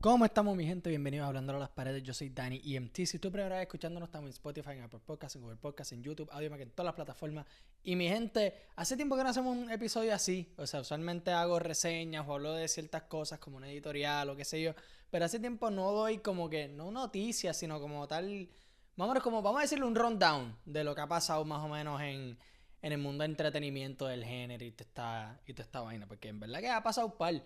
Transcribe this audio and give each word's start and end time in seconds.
¿Cómo 0.00 0.26
estamos, 0.26 0.54
mi 0.54 0.66
gente? 0.66 0.90
Bienvenidos 0.90 1.24
a 1.24 1.28
Hablando 1.28 1.56
a 1.56 1.58
las 1.58 1.70
Paredes. 1.70 2.02
Yo 2.02 2.12
soy 2.12 2.28
Dani 2.28 2.60
EMT. 2.62 3.06
Si 3.06 3.18
tú 3.18 3.32
primera 3.32 3.54
vez 3.54 3.62
escuchándonos, 3.62 4.08
estamos 4.08 4.26
en 4.26 4.32
Spotify, 4.32 4.72
en 4.72 4.82
Apple 4.82 5.00
Podcasts, 5.02 5.36
en 5.36 5.42
Google 5.42 5.56
Podcasts, 5.56 5.92
en 5.92 6.02
YouTube, 6.02 6.28
Audio 6.30 6.54
en 6.54 6.70
todas 6.72 6.84
las 6.84 6.94
plataformas. 6.94 7.46
Y 7.82 7.96
mi 7.96 8.06
gente, 8.06 8.54
hace 8.76 8.96
tiempo 8.96 9.16
que 9.16 9.22
no 9.22 9.30
hacemos 9.30 9.56
un 9.56 9.70
episodio 9.70 10.14
así. 10.14 10.52
O 10.58 10.66
sea, 10.66 10.82
usualmente 10.82 11.30
hago 11.30 11.58
reseñas 11.58 12.28
o 12.28 12.34
hablo 12.34 12.52
de 12.52 12.68
ciertas 12.68 13.04
cosas 13.04 13.38
como 13.38 13.56
un 13.56 13.64
editorial 13.64 14.28
o 14.28 14.36
qué 14.36 14.44
sé 14.44 14.60
yo. 14.60 14.74
Pero 15.10 15.24
hace 15.24 15.40
tiempo 15.40 15.70
no 15.70 15.90
doy 15.92 16.18
como 16.18 16.50
que, 16.50 16.68
no 16.68 16.90
noticias, 16.90 17.56
sino 17.56 17.80
como 17.80 18.06
tal. 18.06 18.50
Vamos 18.96 19.18
como, 19.20 19.40
vamos 19.40 19.60
a 19.60 19.62
decirle 19.62 19.86
un 19.86 19.94
rundown 19.94 20.54
de 20.66 20.84
lo 20.84 20.94
que 20.94 21.00
ha 21.00 21.08
pasado 21.08 21.46
más 21.46 21.64
o 21.64 21.68
menos 21.68 21.98
en, 22.02 22.36
en 22.82 22.92
el 22.92 22.98
mundo 22.98 23.22
de 23.22 23.30
entretenimiento 23.30 24.06
del 24.06 24.22
género 24.22 24.66
y 24.66 24.72
toda 24.72 25.38
esta, 25.46 25.62
esta 25.62 25.80
vaina. 25.80 26.06
Porque 26.06 26.28
en 26.28 26.40
verdad 26.40 26.60
que 26.60 26.68
ha 26.68 26.82
pasado 26.82 27.06
un 27.06 27.16
par. 27.16 27.42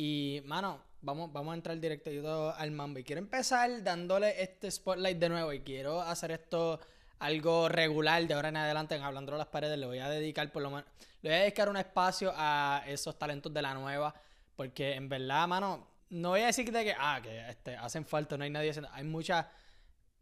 Y, 0.00 0.42
mano, 0.44 0.80
vamos, 1.02 1.32
vamos 1.32 1.50
a 1.50 1.54
entrar 1.56 1.80
directo 1.80 2.54
al 2.56 2.70
mambo. 2.70 3.00
Y 3.00 3.02
quiero 3.02 3.18
empezar 3.18 3.82
dándole 3.82 4.40
este 4.40 4.70
spotlight 4.70 5.18
de 5.18 5.28
nuevo. 5.28 5.52
Y 5.52 5.58
quiero 5.62 6.00
hacer 6.00 6.30
esto 6.30 6.78
algo 7.18 7.68
regular 7.68 8.24
de 8.24 8.34
ahora 8.34 8.50
en 8.50 8.58
adelante 8.58 8.94
en 8.94 9.02
Hablando 9.02 9.32
de 9.32 9.38
las 9.38 9.48
Paredes. 9.48 9.76
Le 9.76 9.86
voy 9.86 9.98
a 9.98 10.08
dedicar 10.08 10.52
por 10.52 10.62
lo 10.62 10.70
menos. 10.70 10.84
Le 11.20 11.30
voy 11.30 11.38
a 11.38 11.40
dedicar 11.40 11.68
un 11.68 11.78
espacio 11.78 12.32
a 12.36 12.84
esos 12.86 13.18
talentos 13.18 13.52
de 13.52 13.60
la 13.60 13.74
nueva. 13.74 14.14
Porque 14.54 14.94
en 14.94 15.08
verdad, 15.08 15.48
mano, 15.48 15.88
no 16.10 16.28
voy 16.28 16.42
a 16.42 16.46
decir 16.46 16.70
que, 16.70 16.94
ah, 16.96 17.18
que 17.20 17.48
este, 17.48 17.74
hacen 17.74 18.06
falta, 18.06 18.38
no 18.38 18.44
hay 18.44 18.50
nadie 18.50 18.70
haciendo. 18.70 18.90
Hay 18.92 19.02
muchas 19.02 19.46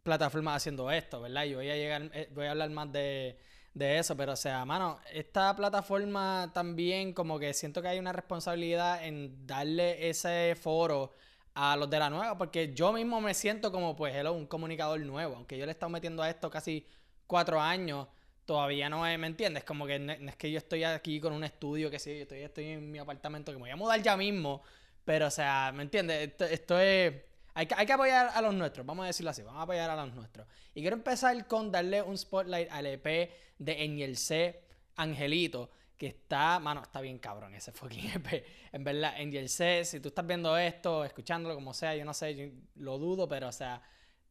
plataformas 0.01 0.55
haciendo 0.55 0.89
esto, 0.89 1.21
¿verdad? 1.21 1.43
Y 1.43 1.53
voy 1.53 1.69
a 1.69 1.75
llegar, 1.75 2.09
eh, 2.15 2.31
voy 2.33 2.47
a 2.47 2.51
hablar 2.51 2.71
más 2.71 2.91
de 2.91 3.37
de 3.77 3.99
eso, 3.99 4.15
pero 4.17 4.33
o 4.33 4.35
sea, 4.35 4.65
mano, 4.65 4.99
esta 5.13 5.55
plataforma 5.55 6.51
también 6.53 7.13
como 7.13 7.39
que 7.39 7.53
siento 7.53 7.81
que 7.81 7.87
hay 7.89 7.99
una 7.99 8.13
responsabilidad 8.13 9.05
en 9.05 9.45
darle 9.45 10.09
ese 10.09 10.55
foro 10.59 11.13
a 11.53 11.75
los 11.75 11.89
de 11.89 11.99
la 11.99 12.09
nueva, 12.09 12.37
porque 12.37 12.73
yo 12.73 12.93
mismo 12.93 13.19
me 13.21 13.33
siento 13.33 13.71
como, 13.71 13.95
pues, 13.95 14.15
hello, 14.15 14.33
un 14.33 14.45
comunicador 14.47 14.99
nuevo, 15.01 15.35
aunque 15.35 15.57
yo 15.57 15.65
le 15.65 15.71
he 15.71 15.73
estado 15.73 15.89
metiendo 15.89 16.21
a 16.23 16.29
esto 16.29 16.49
casi 16.49 16.87
cuatro 17.25 17.59
años, 17.59 18.07
todavía 18.45 18.89
no 18.89 19.05
es, 19.07 19.17
¿me 19.19 19.27
entiendes? 19.27 19.63
Como 19.63 19.85
que 19.87 19.99
no, 19.99 20.13
es 20.13 20.35
que 20.35 20.51
yo 20.51 20.57
estoy 20.57 20.83
aquí 20.83 21.19
con 21.19 21.33
un 21.33 21.43
estudio, 21.43 21.89
que 21.89 21.99
sí, 21.99 22.15
yo 22.15 22.21
estoy, 22.23 22.39
estoy 22.41 22.65
en 22.65 22.91
mi 22.91 22.99
apartamento, 22.99 23.51
que 23.51 23.57
me 23.57 23.63
voy 23.63 23.71
a 23.71 23.75
mudar 23.75 24.01
ya 24.01 24.15
mismo, 24.17 24.61
pero 25.03 25.27
o 25.27 25.31
sea, 25.31 25.71
¿me 25.73 25.83
entiendes? 25.83 26.31
esto 26.39 26.79
es 26.79 27.13
hay 27.57 27.65
que, 27.65 27.93
apoyar 27.93 28.29
a 28.35 28.41
los 28.41 28.53
nuestros, 28.53 28.85
vamos 28.85 29.05
a 29.05 29.07
decirlo 29.07 29.31
así, 29.31 29.41
vamos 29.41 29.59
a 29.59 29.63
apoyar 29.63 29.89
a 29.89 29.95
los 29.95 30.13
nuestros. 30.13 30.47
Y 30.75 30.81
quiero 30.81 30.95
empezar 30.95 31.47
con 31.47 31.71
darle 31.71 32.03
un 32.03 32.15
spotlight 32.15 32.71
al 32.71 32.85
EP 32.85 33.31
de 33.57 33.83
En 33.83 34.15
C, 34.15 34.61
Angelito, 34.95 35.71
que 35.97 36.05
está, 36.05 36.59
mano, 36.59 36.83
está 36.83 37.01
bien 37.01 37.17
cabrón 37.17 37.55
ese 37.55 37.71
fucking 37.71 38.11
EP. 38.13 38.45
En 38.71 38.83
verdad, 38.83 39.19
En 39.19 39.49
C, 39.49 39.83
si 39.85 39.99
tú 39.99 40.09
estás 40.09 40.27
viendo 40.27 40.55
esto, 40.55 41.03
escuchándolo 41.03 41.55
como 41.55 41.73
sea, 41.73 41.95
yo 41.95 42.05
no 42.05 42.13
sé, 42.13 42.35
yo 42.35 42.45
lo 42.75 42.99
dudo, 42.99 43.27
pero 43.27 43.47
o 43.47 43.51
sea, 43.51 43.81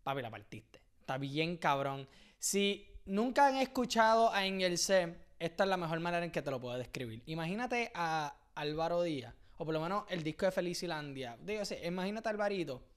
papi, 0.04 0.22
la 0.22 0.30
partiste. 0.30 0.80
Está 1.00 1.18
bien 1.18 1.56
cabrón. 1.56 2.08
Si 2.38 2.86
nunca 3.06 3.48
han 3.48 3.56
escuchado 3.56 4.32
a 4.32 4.46
En 4.46 4.78
C, 4.78 5.16
esta 5.40 5.64
es 5.64 5.68
la 5.68 5.76
mejor 5.76 5.98
manera 5.98 6.24
en 6.24 6.30
que 6.30 6.42
te 6.42 6.52
lo 6.52 6.60
puedo 6.60 6.78
describir. 6.78 7.24
Imagínate 7.26 7.90
a 7.92 8.36
Álvaro 8.54 9.02
Díaz, 9.02 9.34
o 9.56 9.64
por 9.64 9.74
lo 9.74 9.80
menos 9.80 10.04
el 10.10 10.22
disco 10.22 10.46
de 10.46 10.52
Felicilandia. 10.52 11.36
Digo, 11.40 11.64
imagínate 11.82 12.28
a 12.28 12.30
Alvarito 12.30 12.94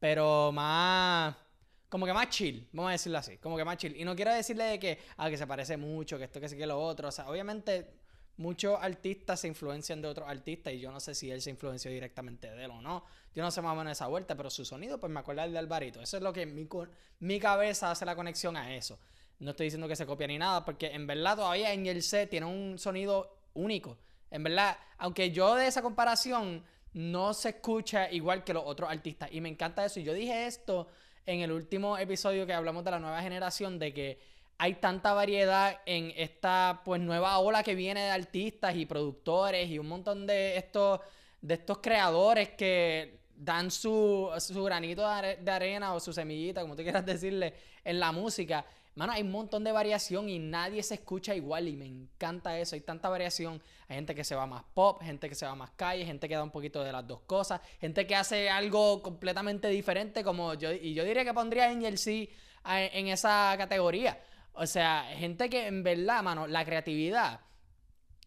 pero 0.00 0.50
más 0.52 1.36
como 1.90 2.06
que 2.06 2.12
más 2.12 2.28
chill, 2.28 2.68
vamos 2.72 2.90
a 2.90 2.92
decirlo 2.92 3.18
así, 3.18 3.38
como 3.38 3.56
que 3.56 3.64
más 3.64 3.76
chill. 3.76 3.96
Y 3.96 4.04
no 4.04 4.14
quiero 4.14 4.32
decirle 4.32 4.64
de 4.64 4.78
que, 4.78 4.98
ah, 5.16 5.28
que 5.28 5.36
se 5.36 5.46
parece 5.46 5.76
mucho, 5.76 6.18
que 6.18 6.24
esto, 6.24 6.40
que 6.40 6.48
sí, 6.48 6.56
que 6.56 6.66
lo 6.66 6.80
otro. 6.80 7.08
O 7.08 7.12
sea, 7.12 7.28
obviamente 7.28 7.90
muchos 8.36 8.78
artistas 8.80 9.40
se 9.40 9.48
influencian 9.48 10.00
de 10.00 10.06
otros 10.06 10.28
artistas 10.28 10.72
y 10.72 10.78
yo 10.78 10.92
no 10.92 11.00
sé 11.00 11.16
si 11.16 11.30
él 11.30 11.42
se 11.42 11.50
influenció 11.50 11.90
directamente 11.90 12.48
de 12.48 12.64
él 12.64 12.70
o 12.70 12.80
no. 12.80 13.04
Yo 13.34 13.42
no 13.42 13.50
sé 13.50 13.60
más 13.60 13.72
o 13.72 13.76
menos 13.76 13.92
esa 13.92 14.06
vuelta, 14.06 14.36
pero 14.36 14.50
su 14.50 14.64
sonido, 14.64 15.00
pues 15.00 15.12
me 15.12 15.18
acuerda 15.18 15.42
del 15.42 15.52
de 15.52 15.58
Alvarito. 15.58 16.00
Eso 16.00 16.16
es 16.16 16.22
lo 16.22 16.32
que 16.32 16.46
mi, 16.46 16.68
mi 17.18 17.40
cabeza 17.40 17.90
hace 17.90 18.04
la 18.04 18.14
conexión 18.14 18.56
a 18.56 18.72
eso. 18.74 19.00
No 19.40 19.50
estoy 19.50 19.66
diciendo 19.66 19.88
que 19.88 19.96
se 19.96 20.06
copia 20.06 20.28
ni 20.28 20.38
nada, 20.38 20.64
porque 20.64 20.92
en 20.92 21.08
verdad 21.08 21.36
todavía 21.36 21.72
en 21.72 21.86
el 21.86 22.04
set 22.04 22.30
tiene 22.30 22.46
un 22.46 22.78
sonido 22.78 23.36
único. 23.54 23.98
En 24.30 24.44
verdad, 24.44 24.78
aunque 24.98 25.32
yo 25.32 25.56
de 25.56 25.66
esa 25.66 25.82
comparación 25.82 26.64
no 26.92 27.34
se 27.34 27.50
escucha 27.50 28.10
igual 28.10 28.44
que 28.44 28.54
los 28.54 28.64
otros 28.64 28.90
artistas. 28.90 29.28
Y 29.32 29.40
me 29.40 29.48
encanta 29.48 29.84
eso. 29.84 30.00
Y 30.00 30.04
yo 30.04 30.14
dije 30.14 30.46
esto 30.46 30.88
en 31.26 31.40
el 31.40 31.52
último 31.52 31.98
episodio 31.98 32.46
que 32.46 32.52
hablamos 32.52 32.84
de 32.84 32.90
la 32.90 32.98
nueva 32.98 33.22
generación, 33.22 33.78
de 33.78 33.92
que 33.92 34.18
hay 34.58 34.74
tanta 34.74 35.14
variedad 35.14 35.80
en 35.86 36.12
esta 36.16 36.82
pues 36.84 37.00
nueva 37.00 37.38
ola 37.38 37.62
que 37.62 37.74
viene 37.74 38.02
de 38.02 38.10
artistas 38.10 38.76
y 38.76 38.84
productores 38.84 39.70
y 39.70 39.78
un 39.78 39.88
montón 39.88 40.26
de 40.26 40.56
estos, 40.56 41.00
de 41.40 41.54
estos 41.54 41.78
creadores 41.78 42.50
que 42.50 43.20
dan 43.34 43.70
su, 43.70 44.28
su 44.38 44.62
granito 44.62 45.02
de 45.08 45.50
arena 45.50 45.94
o 45.94 46.00
su 46.00 46.12
semillita, 46.12 46.60
como 46.60 46.76
tú 46.76 46.82
quieras 46.82 47.06
decirle, 47.06 47.54
en 47.84 47.98
la 47.98 48.12
música. 48.12 48.66
Mano, 48.96 49.12
hay 49.12 49.22
un 49.22 49.30
montón 49.30 49.62
de 49.62 49.70
variación 49.70 50.28
y 50.28 50.38
nadie 50.38 50.82
se 50.82 50.94
escucha 50.94 51.34
igual 51.34 51.68
y 51.68 51.76
me 51.76 51.86
encanta 51.86 52.58
eso. 52.58 52.74
Hay 52.74 52.80
tanta 52.80 53.08
variación. 53.08 53.62
Hay 53.88 53.96
gente 53.96 54.14
que 54.14 54.24
se 54.24 54.34
va 54.34 54.46
más 54.46 54.64
pop, 54.74 55.00
gente 55.02 55.28
que 55.28 55.34
se 55.34 55.46
va 55.46 55.54
más 55.54 55.70
calle, 55.70 56.04
gente 56.04 56.28
que 56.28 56.34
da 56.34 56.42
un 56.42 56.50
poquito 56.50 56.82
de 56.82 56.92
las 56.92 57.06
dos 57.06 57.20
cosas, 57.20 57.60
gente 57.80 58.06
que 58.06 58.16
hace 58.16 58.50
algo 58.50 59.00
completamente 59.02 59.68
diferente 59.68 60.24
como 60.24 60.54
yo. 60.54 60.72
Y 60.72 60.92
yo 60.94 61.04
diría 61.04 61.24
que 61.24 61.32
pondría 61.32 61.66
a 61.66 61.70
Angel 61.70 61.98
C 61.98 62.28
en 62.64 63.08
esa 63.08 63.54
categoría. 63.56 64.20
O 64.54 64.66
sea, 64.66 65.04
gente 65.16 65.48
que 65.48 65.68
en 65.68 65.82
verdad, 65.84 66.22
mano, 66.22 66.48
la 66.48 66.64
creatividad 66.64 67.40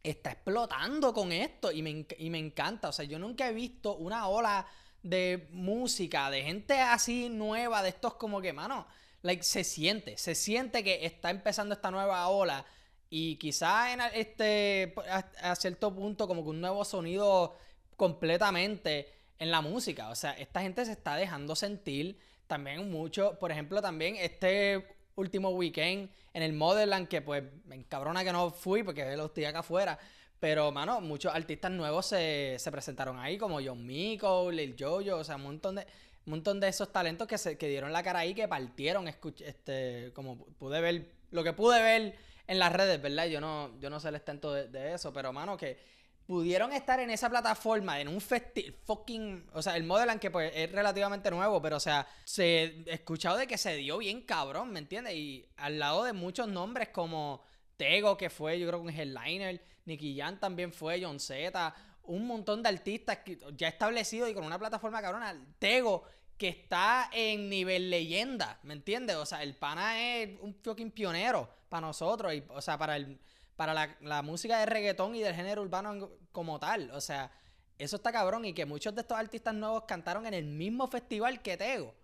está 0.02 0.32
explotando 0.32 1.14
con 1.14 1.32
esto 1.32 1.72
y 1.72 1.82
me, 1.82 2.06
y 2.18 2.30
me 2.30 2.40
encanta. 2.40 2.90
O 2.90 2.94
sea, 2.94 3.04
yo 3.04 3.20
nunca 3.20 3.50
he 3.50 3.54
visto 3.54 3.98
una 3.98 4.28
ola 4.28 4.66
de 5.02 5.50
música, 5.52 6.32
de 6.32 6.42
gente 6.42 6.80
así 6.80 7.28
nueva, 7.30 7.84
de 7.84 7.90
estos 7.90 8.14
como 8.14 8.42
que, 8.42 8.54
mano 8.54 8.88
like, 9.24 9.44
se 9.44 9.64
siente, 9.64 10.18
se 10.18 10.36
siente 10.36 10.84
que 10.84 11.06
está 11.06 11.32
empezando 11.32 11.74
esta 11.74 11.90
nueva 11.90 12.28
ola 12.28 12.66
y 13.10 13.38
quizá 13.38 13.94
en 13.94 14.02
este, 14.14 14.94
a, 15.42 15.56
cierto 15.56 15.94
punto 15.94 16.28
como 16.28 16.44
que 16.44 16.50
un 16.50 16.62
nuevo 16.62 16.84
sonido 16.84 17.56
completamente 17.96 19.08
en 19.40 19.52
la 19.52 19.62
música. 19.62 20.10
O 20.10 20.16
sea, 20.16 20.32
esta 20.34 20.62
gente 20.62 20.86
se 20.86 20.94
está 20.94 21.16
dejando 21.16 21.56
sentir 21.56 22.20
también 22.48 22.90
mucho. 22.92 23.38
Por 23.40 23.52
ejemplo, 23.52 23.82
también 23.82 24.16
este 24.16 24.88
último 25.16 25.50
weekend 25.50 26.10
en 26.34 26.42
el 26.42 26.54
Motherland, 26.54 27.08
que 27.08 27.22
pues 27.22 27.44
me 27.66 27.76
encabrona 27.76 28.24
que 28.24 28.32
no 28.32 28.50
fui 28.50 28.84
porque 28.84 29.16
lo 29.16 29.28
estoy 29.28 29.46
acá 29.46 29.60
afuera. 29.60 30.00
Pero, 30.40 30.72
mano, 30.72 31.00
muchos 31.00 31.34
artistas 31.34 31.72
nuevos 31.72 32.08
se, 32.08 32.56
se 32.58 32.72
presentaron 32.72 33.18
ahí, 33.20 33.38
como 33.38 33.62
John 33.64 33.86
Miko, 33.86 34.52
Lil 34.52 34.76
Jojo, 34.78 35.18
o 35.18 35.24
sea, 35.24 35.38
un 35.38 35.44
montón 35.44 35.76
de 35.76 35.88
un 36.26 36.32
montón 36.32 36.60
de 36.60 36.70
esos 36.70 36.92
talentos 36.92 37.28
que, 37.28 37.38
se, 37.38 37.58
que 37.58 37.68
dieron 37.68 37.92
la 37.92 38.04
cara 38.04 38.20
ahí, 38.20 38.34
que 38.34 38.48
partieron, 38.48 39.08
este, 39.08 40.12
como 40.14 40.46
pude 40.58 40.80
ver, 40.80 41.12
lo 41.32 41.44
que 41.44 41.54
pude 41.54 41.82
ver 41.82 42.16
en 42.48 42.60
las 42.60 42.72
redes, 42.72 43.02
¿verdad? 43.02 43.26
Yo 43.26 43.42
no, 43.42 43.78
yo 43.80 43.90
no 43.90 44.00
sé 44.00 44.10
el 44.10 44.16
estento 44.16 44.54
de, 44.54 44.94
eso, 44.94 45.12
pero 45.12 45.34
mano, 45.34 45.58
que 45.58 45.78
pudieron 46.26 46.72
estar 46.72 47.00
en 47.02 47.10
esa 47.10 47.30
plataforma, 47.30 48.00
en 48.00 48.08
un 48.08 48.22
festival, 48.22 48.74
fucking, 48.86 49.50
o 49.54 49.62
sea, 49.62 49.76
el 49.76 49.84
Modelan 49.84 50.20
que 50.20 50.32
pues 50.32 50.52
es 50.56 50.72
relativamente 50.72 51.30
nuevo, 51.30 51.62
pero 51.62 51.78
o 51.78 51.82
sea, 51.82 52.08
se 52.24 52.64
he 52.64 52.94
escuchado 52.94 53.38
de 53.38 53.46
que 53.46 53.58
se 53.58 53.76
dio 53.76 53.98
bien 53.98 54.22
cabrón, 54.22 54.72
¿me 54.72 54.80
entiendes? 54.80 55.16
Y 55.16 55.46
al 55.58 55.80
lado 55.80 56.06
de 56.06 56.14
muchos 56.14 56.48
nombres 56.48 56.90
como 56.90 57.44
Tego, 57.76 58.16
que 58.16 58.30
fue, 58.30 58.58
yo 58.60 58.68
creo 58.68 58.82
que 58.82 58.88
un 58.88 58.94
headliner, 58.94 59.62
Nicky 59.86 60.18
Jan 60.18 60.40
también 60.40 60.72
fue, 60.72 61.04
John 61.04 61.20
Z, 61.20 61.76
un 62.04 62.28
montón 62.28 62.62
de 62.64 62.70
artistas 62.70 63.20
ya 63.56 63.68
establecidos 63.68 64.30
y 64.30 64.34
con 64.34 64.44
una 64.44 64.60
plataforma 64.60 65.02
cabrona. 65.02 65.36
Tego, 65.60 66.04
que 66.38 66.50
está 66.50 67.10
en 67.14 67.50
nivel 67.50 67.90
leyenda, 67.90 68.60
¿me 68.64 68.74
entiendes? 68.74 69.16
O 69.16 69.26
sea, 69.26 69.44
el 69.44 69.56
pana 69.56 70.00
es 70.00 70.40
un 70.42 70.54
fucking 70.54 70.92
pionero 70.92 71.50
para 71.70 71.88
nosotros, 71.88 72.34
y, 72.34 72.44
o 72.50 72.62
sea, 72.62 72.78
para, 72.78 72.98
el, 72.98 73.20
para 73.56 73.96
la, 74.00 74.22
música 74.22 74.60
de 74.60 74.66
reggaetón 74.66 75.16
y 75.16 75.22
del 75.22 75.36
género 75.36 75.62
urbano 75.62 76.12
como 76.32 76.60
tal. 76.60 76.92
O 76.92 77.02
sea, 77.02 77.32
eso 77.78 77.96
está 77.96 78.12
cabrón 78.12 78.46
y 78.46 78.54
que 78.54 78.66
muchos 78.66 78.94
de 78.96 79.02
estos 79.02 79.18
artistas 79.18 79.54
nuevos 79.54 79.84
cantaron 79.88 80.26
en 80.26 80.34
el 80.34 80.46
mismo 80.46 80.88
festival 80.88 81.42
que 81.42 81.58
Tego. 81.58 81.96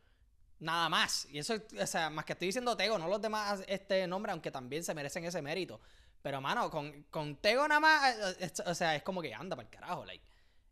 Nada 0.60 0.90
más. 0.90 1.26
Y 1.32 1.40
eso, 1.40 1.56
o 1.82 1.88
sea, 1.88 2.10
más 2.10 2.26
que 2.26 2.34
estoy 2.34 2.48
diciendo 2.48 2.76
Tego, 2.76 2.98
no 2.98 3.08
los 3.08 3.22
demás 3.22 3.64
este 3.68 4.06
nombre, 4.08 4.32
aunque 4.32 4.52
también 4.52 4.84
se 4.84 4.94
merecen 4.94 5.26
ese 5.26 5.42
mérito. 5.42 5.80
Pero, 6.22 6.42
mano, 6.42 6.70
con, 6.70 7.04
con 7.10 7.38
Tego 7.38 7.68
nada 7.68 7.80
más, 7.80 8.16
eh, 8.40 8.52
o 8.66 8.74
sea, 8.74 8.96
es 8.96 9.04
como 9.04 9.22
que 9.22 9.34
anda 9.34 9.56
para 9.56 9.68
el 9.68 9.72
carajo, 9.72 10.06
like. 10.06 10.24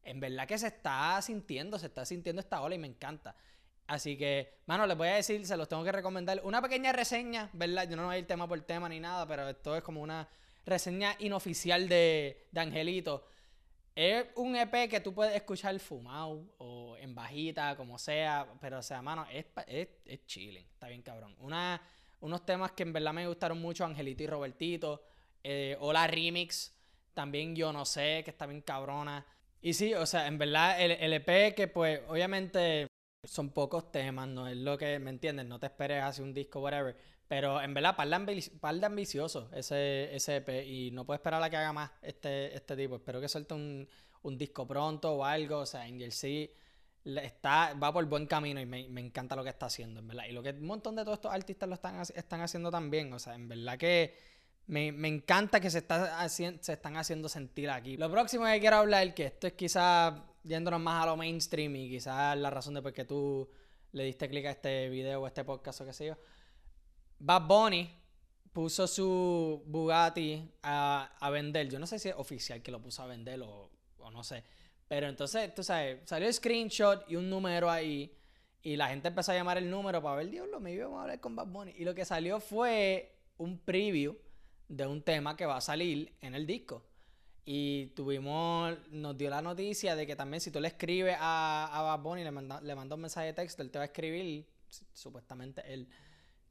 En 0.03 0.19
verdad 0.19 0.47
que 0.47 0.57
se 0.57 0.67
está 0.67 1.21
sintiendo, 1.21 1.77
se 1.77 1.87
está 1.87 2.05
sintiendo 2.05 2.39
esta 2.39 2.61
ola 2.61 2.75
y 2.75 2.77
me 2.77 2.87
encanta. 2.87 3.35
Así 3.87 4.17
que, 4.17 4.59
mano, 4.65 4.85
les 4.85 4.97
voy 4.97 5.07
a 5.07 5.15
decir, 5.15 5.45
se 5.45 5.55
los 5.55 5.67
tengo 5.67 5.83
que 5.83 5.91
recomendar. 5.91 6.41
Una 6.43 6.61
pequeña 6.61 6.91
reseña, 6.91 7.49
¿verdad? 7.53 7.89
Yo 7.89 7.95
no 7.95 8.05
voy 8.05 8.15
a 8.15 8.19
ir 8.19 8.27
tema 8.27 8.47
por 8.47 8.59
tema 8.61 8.89
ni 8.89 8.99
nada, 8.99 9.25
pero 9.25 9.47
esto 9.47 9.75
es 9.75 9.83
como 9.83 10.01
una 10.01 10.27
reseña 10.65 11.15
inoficial 11.19 11.87
de, 11.87 12.47
de 12.51 12.59
Angelito. 12.59 13.25
Es 13.95 14.27
un 14.35 14.55
EP 14.55 14.89
que 14.89 14.99
tú 14.99 15.13
puedes 15.13 15.33
escuchar 15.35 15.79
fumado 15.79 16.53
o 16.59 16.97
en 16.97 17.15
bajita, 17.15 17.75
como 17.75 17.97
sea, 17.97 18.47
pero 18.59 18.79
o 18.79 18.83
sea, 18.83 19.01
mano, 19.01 19.25
es, 19.31 19.45
es, 19.65 19.87
es 20.05 20.25
chilling, 20.25 20.65
está 20.73 20.87
bien 20.87 21.01
cabrón. 21.01 21.35
Una, 21.39 21.81
unos 22.19 22.45
temas 22.45 22.73
que 22.73 22.83
en 22.83 22.93
verdad 22.93 23.13
me 23.13 23.27
gustaron 23.27 23.59
mucho, 23.59 23.85
Angelito 23.85 24.21
y 24.21 24.27
Robertito. 24.27 25.01
Eh, 25.49 25.77
Hola 25.79 26.07
Remix, 26.07 26.75
también 27.13 27.55
Yo 27.55 27.71
No 27.71 27.85
Sé, 27.85 28.21
que 28.25 28.31
está 28.31 28.45
bien 28.45 28.61
cabrona. 28.61 29.25
Y 29.61 29.73
sí, 29.73 29.93
o 29.93 30.05
sea, 30.05 30.27
en 30.27 30.37
verdad 30.37 30.81
el, 30.81 30.91
el 30.91 31.13
EP 31.13 31.55
que 31.55 31.69
pues 31.69 32.01
obviamente 32.09 32.87
son 33.23 33.51
pocos 33.51 33.89
temas, 33.89 34.27
no 34.27 34.49
es 34.49 34.57
lo 34.57 34.77
que, 34.77 34.99
¿me 34.99 35.09
entiendes? 35.09 35.45
No 35.45 35.57
te 35.57 35.67
esperes 35.67 36.03
hacer 36.03 36.25
un 36.25 36.33
disco, 36.33 36.59
whatever. 36.59 36.97
Pero 37.29 37.61
en 37.61 37.73
verdad, 37.73 37.95
par 37.95 38.09
de, 38.09 38.85
ambicioso 38.85 39.49
ese, 39.53 40.13
ese 40.13 40.35
EP 40.37 40.65
y 40.65 40.91
no 40.91 41.05
puedo 41.05 41.15
esperar 41.15 41.41
a 41.41 41.49
que 41.49 41.55
haga 41.55 41.71
más 41.71 41.91
este, 42.01 42.53
este 42.53 42.75
tipo. 42.75 42.97
Espero 42.97 43.21
que 43.21 43.29
suelte 43.29 43.53
un, 43.53 43.87
un 44.23 44.37
disco 44.37 44.67
pronto 44.67 45.13
o 45.13 45.23
algo. 45.23 45.59
O 45.59 45.65
sea, 45.65 45.83
Angel 45.83 46.11
C 46.11 46.53
está, 47.05 47.73
va 47.73 47.93
por 47.93 48.03
buen 48.05 48.27
camino 48.27 48.59
y 48.59 48.65
me, 48.65 48.89
me, 48.89 48.99
encanta 48.99 49.35
lo 49.37 49.45
que 49.45 49.49
está 49.51 49.67
haciendo, 49.67 50.01
en 50.01 50.07
verdad. 50.09 50.25
Y 50.29 50.33
lo 50.33 50.43
que 50.43 50.49
un 50.49 50.65
montón 50.65 50.95
de 50.97 51.03
todos 51.03 51.19
estos 51.19 51.33
artistas 51.33 51.69
lo 51.69 51.75
están, 51.75 52.01
están 52.01 52.41
haciendo 52.41 52.69
también. 52.69 53.13
O 53.13 53.19
sea, 53.19 53.35
en 53.35 53.47
verdad 53.47 53.77
que 53.77 54.36
me, 54.67 54.91
me 54.91 55.07
encanta 55.07 55.59
que 55.59 55.69
se, 55.69 55.79
está 55.79 56.27
se 56.29 56.53
están 56.73 56.97
haciendo 56.97 57.29
sentir 57.29 57.69
aquí. 57.69 57.97
Lo 57.97 58.11
próximo 58.11 58.45
que 58.45 58.59
quiero 58.59 58.77
hablar, 58.77 59.13
que 59.13 59.25
esto 59.25 59.47
es 59.47 59.53
quizás 59.53 60.13
yéndonos 60.43 60.79
más 60.79 61.03
a 61.03 61.07
lo 61.07 61.17
mainstream 61.17 61.75
y 61.77 61.89
quizás 61.89 62.37
la 62.37 62.49
razón 62.49 62.73
de 62.73 62.81
por 62.81 62.93
qué 62.93 63.05
tú 63.05 63.49
le 63.93 64.03
diste 64.03 64.29
clic 64.29 64.45
a 64.45 64.51
este 64.51 64.89
video 64.89 65.21
o 65.21 65.27
este 65.27 65.43
podcast 65.43 65.81
o 65.81 65.85
qué 65.85 65.93
sé 65.93 66.05
yo 66.07 66.17
Bad 67.19 67.47
Bunny 67.47 67.89
puso 68.51 68.87
su 68.87 69.63
Bugatti 69.65 70.51
a, 70.63 71.15
a, 71.19 71.29
vender. 71.29 71.69
Yo 71.69 71.79
no 71.79 71.87
sé 71.87 71.97
si 71.99 72.09
es 72.09 72.15
oficial 72.15 72.61
que 72.61 72.71
lo 72.71 72.81
puso 72.81 73.03
a 73.03 73.07
vender 73.07 73.41
o, 73.41 73.71
o, 73.99 74.11
no 74.11 74.23
sé. 74.23 74.43
Pero 74.87 75.07
entonces, 75.07 75.53
tú 75.53 75.63
sabes, 75.63 75.99
salió 76.05 76.27
el 76.27 76.33
screenshot 76.33 77.05
y 77.09 77.15
un 77.15 77.29
número 77.29 77.69
ahí. 77.69 78.15
Y 78.61 78.75
la 78.75 78.89
gente 78.89 79.07
empezó 79.07 79.31
a 79.31 79.35
llamar 79.35 79.57
el 79.57 79.69
número 79.69 80.01
para 80.01 80.17
ver, 80.17 80.29
Dios, 80.29 80.47
lo 80.49 80.59
me 80.59 80.73
iba 80.73 80.85
a 80.85 81.01
hablar 81.01 81.19
con 81.19 81.35
Bad 81.35 81.47
Bunny. 81.47 81.73
Y 81.77 81.85
lo 81.85 81.95
que 81.95 82.05
salió 82.05 82.39
fue 82.39 83.15
un 83.37 83.59
preview 83.59 84.15
de 84.67 84.85
un 84.85 85.01
tema 85.01 85.35
que 85.35 85.45
va 85.45 85.57
a 85.57 85.61
salir 85.61 86.13
en 86.21 86.35
el 86.35 86.45
disco. 86.45 86.85
Y 87.45 87.87
tuvimos, 87.95 88.77
nos 88.89 89.17
dio 89.17 89.29
la 89.29 89.41
noticia 89.41 89.95
de 89.95 90.05
que 90.05 90.15
también 90.15 90.41
si 90.41 90.51
tú 90.51 90.59
le 90.59 90.67
escribes 90.67 91.15
a, 91.19 91.69
a 91.71 91.81
Bad 91.81 91.99
Bunny, 92.01 92.23
le 92.23 92.31
manda, 92.31 92.59
le 92.59 92.75
manda 92.75 92.95
un 92.95 93.01
mensaje 93.01 93.27
de 93.27 93.33
texto, 93.33 93.61
él 93.61 93.71
te 93.71 93.79
va 93.79 93.83
a 93.83 93.87
escribir, 93.87 94.45
supuestamente 94.93 95.61
él 95.73 95.87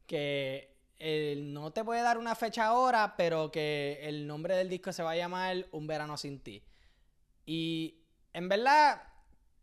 que 0.07 0.75
él 0.97 1.53
no 1.53 1.71
te 1.71 1.83
puede 1.83 2.01
dar 2.01 2.17
una 2.17 2.33
fecha 2.33 2.65
ahora, 2.65 3.15
pero 3.15 3.51
que 3.51 3.99
el 4.01 4.25
nombre 4.25 4.55
del 4.55 4.69
disco 4.69 4.91
se 4.91 5.03
va 5.03 5.11
a 5.11 5.15
llamar 5.15 5.67
Un 5.71 5.85
verano 5.85 6.17
sin 6.17 6.39
ti. 6.39 6.63
Y 7.45 8.01
en 8.33 8.49
verdad, 8.49 9.03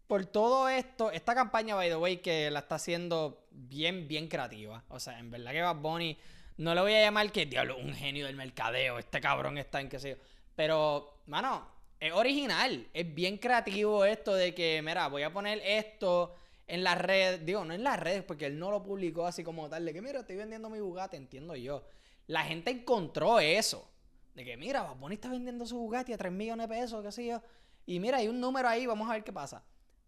por 0.06 0.26
todo 0.26 0.68
esto, 0.68 1.10
esta 1.10 1.34
campaña, 1.34 1.74
by 1.74 1.88
the 1.88 1.96
way, 1.96 2.18
que 2.18 2.50
la 2.50 2.60
está 2.60 2.76
haciendo 2.76 3.46
bien, 3.50 4.06
bien 4.06 4.28
creativa. 4.28 4.84
O 4.88 5.00
sea, 5.00 5.18
en 5.18 5.30
verdad 5.30 5.50
que 5.50 5.62
Bad 5.62 5.76
Bunny, 5.76 6.16
no 6.56 6.74
le 6.74 6.80
voy 6.80 6.94
a 6.94 7.02
llamar 7.02 7.30
que, 7.32 7.46
diablo, 7.46 7.76
un 7.78 7.94
genio 7.94 8.26
del 8.26 8.36
mercadeo, 8.36 8.98
este 8.98 9.20
cabrón 9.20 9.58
está 9.58 9.80
en 9.80 9.88
qué 9.88 9.98
sé 9.98 10.10
yo. 10.10 10.16
Pero, 10.54 11.22
mano, 11.26 11.66
es 11.98 12.12
original, 12.12 12.88
es 12.92 13.14
bien 13.14 13.38
creativo 13.38 14.04
esto 14.04 14.34
de 14.34 14.54
que, 14.54 14.80
mira, 14.82 15.08
voy 15.08 15.22
a 15.22 15.32
poner 15.32 15.60
esto 15.64 16.34
en 16.66 16.84
las 16.84 16.98
redes, 16.98 17.44
digo, 17.44 17.64
no 17.64 17.74
en 17.74 17.82
las 17.82 17.98
redes, 17.98 18.22
porque 18.22 18.46
él 18.46 18.58
no 18.58 18.70
lo 18.70 18.82
publicó 18.82 19.26
así 19.26 19.42
como 19.42 19.68
tal, 19.68 19.84
de 19.84 19.92
que 19.92 20.00
mira, 20.00 20.20
estoy 20.20 20.36
vendiendo 20.36 20.70
mi 20.70 20.80
Bugatti, 20.80 21.16
entiendo 21.16 21.56
yo. 21.56 21.84
La 22.26 22.44
gente 22.44 22.70
encontró 22.70 23.40
eso. 23.40 23.90
De 24.34 24.44
que 24.44 24.56
mira, 24.56 24.82
Baboni 24.82 25.14
está 25.14 25.28
vendiendo 25.28 25.64
su 25.66 25.76
Bugatti 25.76 26.12
a 26.12 26.18
3 26.18 26.32
millones 26.32 26.68
de 26.68 26.74
pesos, 26.74 27.04
qué 27.04 27.12
sé 27.12 27.26
yo. 27.26 27.42
Y 27.86 28.00
mira, 28.00 28.18
hay 28.18 28.28
un 28.28 28.40
número 28.40 28.68
ahí, 28.68 28.86
vamos 28.86 29.08
a 29.08 29.12
ver 29.12 29.22
qué 29.22 29.32
pasa. 29.32 29.62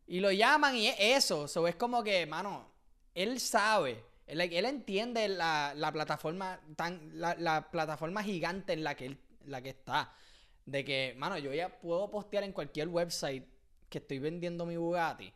Y 0.06 0.20
lo 0.20 0.32
llaman 0.32 0.76
y 0.76 0.88
es 0.88 0.96
eso. 0.98 1.44
eso 1.44 1.68
es 1.68 1.76
como 1.76 2.02
que, 2.02 2.26
mano, 2.26 2.68
él 3.14 3.38
sabe. 3.38 4.02
Él, 4.26 4.40
entiende 4.40 5.28
la, 5.28 5.90
plataforma 5.92 6.60
tan, 6.76 7.10
la, 7.14 7.70
plataforma 7.70 8.22
gigante 8.22 8.72
en 8.72 8.84
la 8.84 8.94
que 8.94 9.06
él, 9.06 9.18
la 9.44 9.62
que 9.62 9.70
está. 9.70 10.12
De 10.64 10.84
que, 10.84 11.14
mano, 11.16 11.38
yo 11.38 11.54
ya 11.54 11.78
puedo 11.80 12.10
postear 12.10 12.42
en 12.42 12.52
cualquier 12.52 12.88
website 12.88 13.46
que 13.88 13.98
estoy 13.98 14.18
vendiendo 14.18 14.66
mi 14.66 14.76
Bugatti 14.76 15.32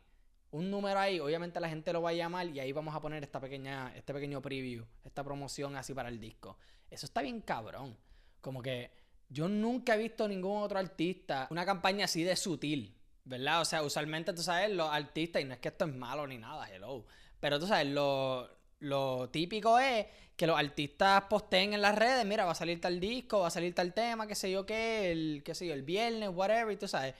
un 0.51 0.69
número 0.69 0.99
ahí, 0.99 1.19
obviamente 1.19 1.59
la 1.59 1.69
gente 1.69 1.93
lo 1.93 2.01
va 2.01 2.09
a 2.09 2.13
llamar 2.13 2.47
y 2.47 2.59
ahí 2.59 2.71
vamos 2.73 2.93
a 2.93 2.99
poner 2.99 3.23
esta 3.23 3.39
pequeña, 3.39 3.93
este 3.95 4.13
pequeño 4.13 4.41
preview, 4.41 4.85
esta 5.03 5.23
promoción 5.23 5.75
así 5.77 5.93
para 5.93 6.09
el 6.09 6.19
disco. 6.19 6.57
Eso 6.89 7.05
está 7.05 7.21
bien 7.21 7.41
cabrón. 7.41 7.97
Como 8.41 8.61
que 8.61 8.91
yo 9.29 9.47
nunca 9.47 9.95
he 9.95 9.97
visto 9.97 10.27
ningún 10.27 10.61
otro 10.61 10.77
artista 10.77 11.47
una 11.51 11.65
campaña 11.65 12.05
así 12.05 12.23
de 12.23 12.35
sutil, 12.35 12.93
¿verdad? 13.23 13.61
O 13.61 13.65
sea, 13.65 13.81
usualmente 13.81 14.33
tú 14.33 14.41
sabes, 14.43 14.69
los 14.71 14.89
artistas, 14.89 15.41
y 15.41 15.45
no 15.45 15.53
es 15.53 15.59
que 15.59 15.69
esto 15.69 15.85
es 15.85 15.95
malo 15.95 16.27
ni 16.27 16.37
nada, 16.37 16.69
hello, 16.69 17.05
pero 17.39 17.57
tú 17.57 17.65
sabes, 17.65 17.87
lo, 17.87 18.49
lo 18.81 19.29
típico 19.29 19.79
es 19.79 20.05
que 20.35 20.45
los 20.45 20.59
artistas 20.59 21.23
posteen 21.29 21.73
en 21.73 21.81
las 21.81 21.95
redes, 21.95 22.25
mira, 22.25 22.45
va 22.45 22.51
a 22.51 22.55
salir 22.55 22.79
tal 22.79 22.99
disco, 22.99 23.39
va 23.39 23.47
a 23.47 23.51
salir 23.51 23.73
tal 23.73 23.93
tema, 23.93 24.27
qué 24.27 24.35
sé 24.35 24.51
yo 24.51 24.65
qué, 24.65 25.11
el, 25.11 25.41
qué 25.43 25.55
sé 25.55 25.65
yo, 25.65 25.73
el 25.73 25.83
viernes, 25.83 26.29
whatever, 26.33 26.71
y 26.71 26.77
tú 26.77 26.87
sabes 26.87 27.15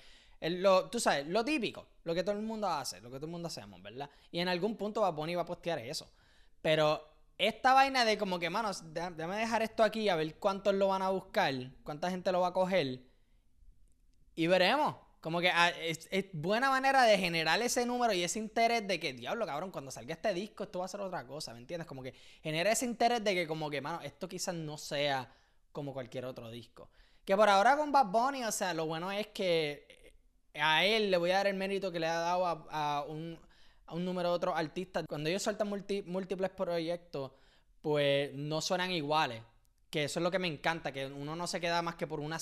lo, 0.50 0.90
tú 0.90 1.00
sabes, 1.00 1.28
lo 1.28 1.46
típico, 1.46 1.88
lo 2.04 2.16
que 2.16 2.24
todo 2.24 2.36
el 2.36 2.42
mundo 2.42 2.68
hace, 2.68 3.00
lo 3.02 3.10
que 3.10 3.18
todo 3.18 3.28
el 3.28 3.32
mundo 3.32 3.48
hacemos, 3.48 3.82
¿verdad? 3.82 4.10
Y 4.32 4.40
en 4.40 4.48
algún 4.48 4.76
punto 4.76 5.02
va 5.02 5.10
a 5.10 5.46
postear 5.46 5.80
eso. 5.80 6.10
Pero 6.62 7.08
esta 7.38 7.74
vaina 7.74 8.06
de 8.06 8.18
como 8.18 8.40
que, 8.40 8.50
manos, 8.50 8.84
déjame 8.94 9.38
dejar 9.38 9.62
esto 9.62 9.84
aquí 9.84 10.10
a 10.10 10.16
ver 10.16 10.36
cuántos 10.36 10.74
lo 10.74 10.88
van 10.88 11.04
a 11.04 11.10
buscar, 11.10 11.54
cuánta 11.84 12.10
gente 12.10 12.32
lo 12.32 12.42
va 12.42 12.48
a 12.48 12.54
coger. 12.54 13.02
Y 14.36 14.48
veremos. 14.48 14.96
Como 15.22 15.40
que 15.40 15.50
ah, 15.50 15.70
es, 15.70 16.10
buena 16.34 16.72
manera 16.72 17.04
de 17.04 17.18
generar 17.18 17.62
ese 17.62 17.86
número 17.86 18.12
y 18.12 18.24
ese 18.24 18.40
interés 18.40 18.88
de 18.88 19.00
que, 19.00 19.14
diablo, 19.14 19.46
cabrón, 19.46 19.70
cuando 19.70 19.92
salga 19.92 20.16
este 20.16 20.34
disco, 20.34 20.64
esto 20.64 20.80
va 20.80 20.86
a 20.86 20.88
ser 20.88 21.00
otra 21.00 21.26
cosa, 21.28 21.54
¿me 21.54 21.60
entiendes? 21.60 21.88
Como 21.88 22.02
que 22.02 22.14
genera 22.42 22.72
ese 22.72 22.86
interés 22.86 23.24
de 23.24 23.36
que, 23.36 23.48
como 23.48 23.70
que, 23.70 23.82
mano, 23.82 24.02
esto 24.02 24.28
quizás 24.28 24.56
no 24.56 24.80
sea 24.80 25.32
como 25.72 25.94
cualquier 25.94 26.26
otro 26.26 26.50
disco. 26.50 26.90
Que 27.24 27.38
por 27.38 27.48
ahora 27.50 27.78
con 27.78 27.92
Bad 27.92 28.08
Bunny, 28.08 28.44
o 28.44 28.52
sea, 28.52 28.74
lo 28.74 28.88
bueno 28.88 29.12
es 29.12 29.28
que 29.28 29.86
a 30.56 30.84
él 30.86 31.12
le 31.12 31.18
voy 31.18 31.30
a 31.32 31.38
dar 31.38 31.48
el 31.48 31.56
mérito 31.56 31.92
que 31.92 32.00
le 32.00 32.08
ha 32.08 32.20
dado 32.20 32.46
a, 32.48 33.06
un, 33.08 33.40
número 34.04 34.30
de 34.30 34.36
otros 34.36 34.56
artistas. 34.58 35.06
Cuando 35.08 35.30
ellos 35.30 35.44
sueltan 35.44 35.70
múltiples 35.70 36.50
proyectos, 36.50 37.32
pues 37.82 38.34
no 38.34 38.60
suenan 38.60 38.92
iguales. 38.92 39.44
Que 39.92 40.06
eso 40.06 40.20
es 40.20 40.24
lo 40.24 40.32
que 40.32 40.40
me 40.40 40.48
encanta, 40.48 40.92
que 40.92 41.06
uno 41.06 41.36
no 41.36 41.46
se 41.46 41.60
queda 41.60 41.82
más 41.84 41.96
que 41.96 42.08
por 42.08 42.20
una, 42.22 42.40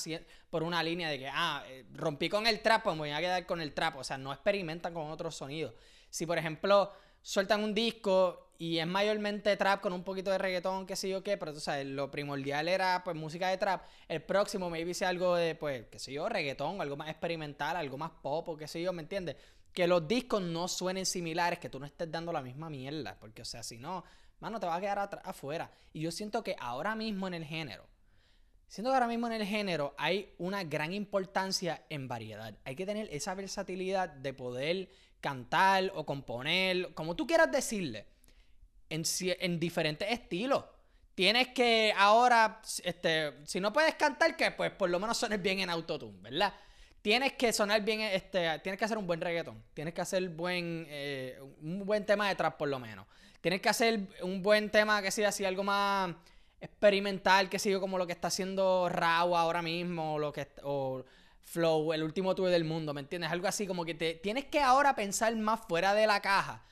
por 0.49 0.63
una 0.63 0.81
línea 0.81 1.09
de 1.09 1.19
que, 1.19 1.27
ah, 1.27 1.63
eh, 1.67 1.83
rompí 1.93 2.29
con 2.29 2.47
el 2.47 2.61
trap, 2.61 2.83
pues 2.83 2.95
me 2.95 3.01
voy 3.01 3.09
a 3.09 3.19
quedar 3.19 3.45
con 3.45 3.59
el 3.59 3.73
trap. 3.73 3.97
O 3.97 4.03
sea, 4.03 4.17
no 4.17 4.31
experimentan 4.31 4.93
con 4.93 5.09
otros 5.09 5.35
sonidos. 5.35 5.73
Si, 6.09 6.25
por 6.25 6.37
ejemplo, 6.37 6.93
sueltan 7.21 7.63
un 7.63 7.73
disco 7.73 8.51
y 8.59 8.77
es 8.77 8.87
mayormente 8.87 9.55
trap 9.55 9.81
con 9.81 9.93
un 9.93 10.03
poquito 10.03 10.31
de 10.31 10.37
reggaetón, 10.37 10.85
qué 10.85 10.95
sé 10.95 11.09
yo 11.09 11.23
qué, 11.23 11.37
pero 11.37 11.53
tú 11.53 11.61
sabes, 11.61 11.85
lo 11.85 12.11
primordial 12.11 12.67
era 12.67 13.01
pues 13.03 13.15
música 13.15 13.47
de 13.47 13.57
trap. 13.57 13.83
El 14.07 14.21
próximo 14.21 14.69
maybe 14.69 14.93
sea 14.93 15.09
algo 15.09 15.35
de, 15.35 15.55
pues, 15.55 15.85
qué 15.89 15.97
sé 15.97 16.11
yo, 16.11 16.27
reggaetón, 16.27 16.81
algo 16.81 16.97
más 16.97 17.09
experimental, 17.09 17.77
algo 17.77 17.97
más 17.97 18.11
pop 18.21 18.49
o 18.49 18.57
qué 18.57 18.67
sé 18.67 18.81
yo, 18.81 18.91
¿me 18.91 19.01
entiendes? 19.01 19.37
Que 19.73 19.87
los 19.87 20.07
discos 20.07 20.41
no 20.41 20.67
suenen 20.67 21.05
similares, 21.05 21.59
que 21.59 21.69
tú 21.69 21.79
no 21.79 21.85
estés 21.85 22.11
dando 22.11 22.31
la 22.31 22.41
misma 22.41 22.69
mierda, 22.69 23.17
porque 23.19 23.43
o 23.43 23.45
sea, 23.45 23.63
si 23.63 23.77
no, 23.77 24.03
mano, 24.39 24.59
te 24.59 24.65
va 24.65 24.75
a 24.75 24.81
quedar 24.81 25.21
afuera. 25.23 25.71
Y 25.93 26.01
yo 26.01 26.11
siento 26.11 26.43
que 26.43 26.55
ahora 26.59 26.95
mismo 26.95 27.27
en 27.27 27.33
el 27.33 27.45
género, 27.45 27.87
siento 28.67 28.91
que 28.91 28.95
ahora 28.95 29.07
mismo 29.07 29.27
en 29.27 29.33
el 29.33 29.45
género 29.45 29.95
hay 29.97 30.33
una 30.37 30.63
gran 30.63 30.93
importancia 30.93 31.85
en 31.89 32.07
variedad. 32.07 32.57
Hay 32.65 32.75
que 32.75 32.85
tener 32.85 33.07
esa 33.11 33.35
versatilidad 33.35 34.09
de 34.09 34.33
poder 34.33 34.89
cantar 35.21 35.91
o 35.95 36.05
componer, 36.05 36.93
como 36.93 37.15
tú 37.15 37.27
quieras 37.27 37.51
decirle 37.51 38.07
en, 38.89 39.59
diferentes 39.59 40.09
estilos. 40.09 40.65
Tienes 41.13 41.49
que 41.49 41.93
ahora, 41.97 42.61
este, 42.83 43.45
si 43.45 43.59
no 43.59 43.73
puedes 43.73 43.95
cantar, 43.95 44.37
que 44.37 44.51
pues 44.51 44.71
por 44.71 44.89
lo 44.89 44.99
menos 44.99 45.17
sones 45.17 45.41
bien 45.41 45.59
en 45.59 45.69
autotune, 45.69 46.17
¿verdad? 46.21 46.53
Tienes 47.01 47.33
que 47.33 47.53
sonar 47.53 47.83
bien, 47.83 48.01
este, 48.01 48.59
tienes 48.59 48.77
que 48.77 48.85
hacer 48.85 48.97
un 48.97 49.07
buen 49.07 49.21
reggaetón. 49.21 49.63
Tienes 49.73 49.93
que 49.93 50.01
hacer 50.01 50.27
buen, 50.29 50.85
eh, 50.89 51.39
un 51.61 51.85
buen 51.85 52.05
tema 52.05 52.27
de 52.29 52.35
trap 52.35 52.57
por 52.57 52.67
lo 52.67 52.79
menos. 52.79 53.05
Tienes 53.41 53.61
que 53.61 53.69
hacer 53.69 54.01
un 54.21 54.41
buen 54.41 54.69
tema 54.69 55.01
que 55.01 55.11
sea 55.11 55.29
así 55.29 55.45
algo 55.45 55.63
más 55.63 56.13
experimental, 56.59 57.49
que 57.49 57.57
siga 57.57 57.79
como 57.79 57.97
lo 57.97 58.05
que 58.05 58.13
está 58.13 58.27
haciendo 58.27 58.89
Raw 58.89 59.35
ahora 59.35 59.61
mismo, 59.61 60.15
o 60.15 60.19
lo 60.19 60.33
que 60.33 60.47
o 60.63 61.05
Flow, 61.41 61.93
el 61.93 62.03
último 62.03 62.35
tour 62.35 62.49
del 62.49 62.65
mundo, 62.65 62.93
¿me 62.93 63.01
entiendes? 63.01 63.31
Algo 63.31 63.47
así 63.47 63.65
como 63.65 63.85
que 63.85 63.95
te 63.95 64.15
tienes 64.15 64.45
que 64.45 64.59
ahora 64.59 64.95
pensar 64.95 65.35
más 65.37 65.61
fuera 65.67 65.93
de 65.93 66.05
la 66.05 66.21
caja 66.21 66.63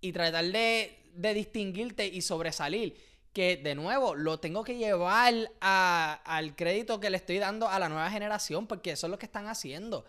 y 0.00 0.12
tratar 0.12 0.44
de 0.44 1.06
de 1.16 1.34
distinguirte 1.34 2.06
y 2.06 2.20
sobresalir. 2.22 2.96
Que 3.36 3.58
de 3.58 3.74
nuevo 3.74 4.14
lo 4.14 4.40
tengo 4.40 4.64
que 4.64 4.78
llevar 4.78 5.34
al 5.60 6.56
crédito 6.56 6.98
que 6.98 7.10
le 7.10 7.18
estoy 7.18 7.36
dando 7.36 7.68
a 7.68 7.78
la 7.78 7.90
nueva 7.90 8.10
generación, 8.10 8.66
porque 8.66 8.92
eso 8.92 9.06
es 9.06 9.10
lo 9.10 9.18
que 9.18 9.26
están 9.26 9.46
haciendo. 9.46 10.06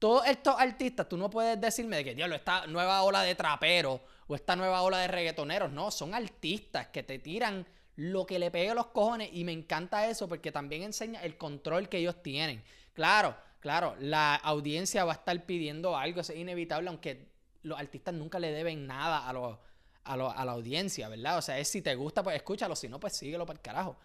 Todos 0.00 0.26
estos 0.26 0.56
artistas, 0.58 1.08
tú 1.08 1.16
no 1.16 1.30
puedes 1.30 1.60
decirme 1.60 1.98
de 1.98 2.02
que, 2.02 2.16
diablo, 2.16 2.34
esta 2.34 2.66
nueva 2.66 3.04
ola 3.04 3.22
de 3.22 3.36
traperos 3.36 4.00
o 4.26 4.34
esta 4.34 4.56
nueva 4.56 4.82
ola 4.82 4.98
de 4.98 5.06
reggaetoneros. 5.06 5.70
No, 5.70 5.92
son 5.92 6.14
artistas 6.14 6.88
que 6.88 7.04
te 7.04 7.20
tiran 7.20 7.64
lo 7.94 8.26
que 8.26 8.40
le 8.40 8.50
pegue 8.50 8.74
los 8.74 8.86
cojones 8.86 9.30
y 9.32 9.44
me 9.44 9.52
encanta 9.52 10.08
eso 10.08 10.28
porque 10.28 10.50
también 10.50 10.82
enseña 10.82 11.22
el 11.22 11.38
control 11.38 11.88
que 11.88 11.98
ellos 11.98 12.24
tienen. 12.24 12.64
Claro, 12.92 13.36
claro, 13.60 13.94
la 14.00 14.34
audiencia 14.34 15.04
va 15.04 15.12
a 15.12 15.14
estar 15.14 15.46
pidiendo 15.46 15.96
algo, 15.96 16.22
es 16.22 16.30
inevitable, 16.30 16.88
aunque 16.88 17.28
los 17.62 17.78
artistas 17.78 18.14
nunca 18.14 18.40
le 18.40 18.50
deben 18.50 18.88
nada 18.88 19.28
a 19.28 19.32
los 19.32 19.58
a, 20.04 20.16
la 20.16 20.52
audiencia, 20.52 21.08
¿verdad? 21.08 21.38
O 21.38 21.42
sea, 21.42 21.58
es 21.58 21.68
si 21.68 21.82
te 21.82 21.94
gusta, 21.94 22.22
pues 22.22 22.36
escúchalo, 22.36 22.76
si 22.76 22.88
no, 22.88 23.00
pues 23.00 23.14
síguelo 23.14 23.46
para 23.46 23.56
el 23.56 23.62
carajo. 23.62 23.96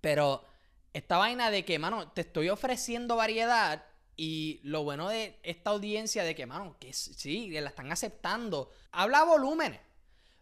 Pero 0.00 0.44
esta 0.92 1.16
vaina 1.16 1.50
de 1.50 1.64
que, 1.64 1.78
mano, 1.78 2.10
te 2.12 2.22
estoy 2.22 2.48
ofreciendo 2.48 3.16
variedad, 3.16 3.84
Y 4.18 4.60
lo 4.62 4.82
bueno 4.82 5.08
de 5.10 5.38
esta 5.42 5.70
audiencia 5.70 6.24
de 6.24 6.34
que, 6.34 6.46
mano, 6.46 6.76
que 6.80 6.92
sí, 6.94 7.50
la 7.50 7.68
están 7.68 7.92
aceptando. 7.92 8.70
Habla 8.92 9.24
volúmenes. 9.24 9.80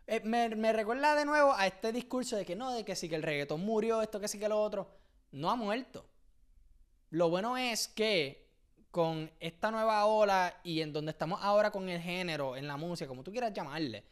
Eh, 0.07 0.21
me, 0.21 0.73
recuerda 0.73 1.17
de 1.17 1.25
nuevo 1.25 1.55
a 1.55 1.67
este 1.67 1.91
discurso 1.91 2.37
de 2.37 2.45
que 2.45 2.55
no, 2.55 2.71
de 2.73 2.85
que 2.85 2.95
sí 2.95 3.09
que 3.09 3.17
el 3.17 3.23
reggaetón 3.23 3.61
murió, 3.63 4.01
esto 4.03 4.21
que 4.21 4.29
sí 4.29 4.39
que 4.39 4.49
lo 4.49 4.61
otro. 4.61 4.89
No 5.33 5.51
ha 5.51 5.57
muerto. 5.57 6.07
Lo 7.11 7.31
bueno 7.31 7.57
es 7.57 7.89
que 7.89 8.45
con 8.93 9.29
esta 9.41 9.73
nueva 9.73 10.05
ola 10.07 10.61
y 10.63 10.81
en 10.81 10.93
donde 10.93 11.11
estamos 11.11 11.41
ahora 11.43 11.73
con 11.73 11.89
el 11.89 12.01
género, 12.01 12.57
en 12.57 12.69
la 12.69 12.77
música, 12.77 13.09
como 13.09 13.25
tú 13.25 13.33
quieras 13.33 13.53
llamarle, 13.53 14.05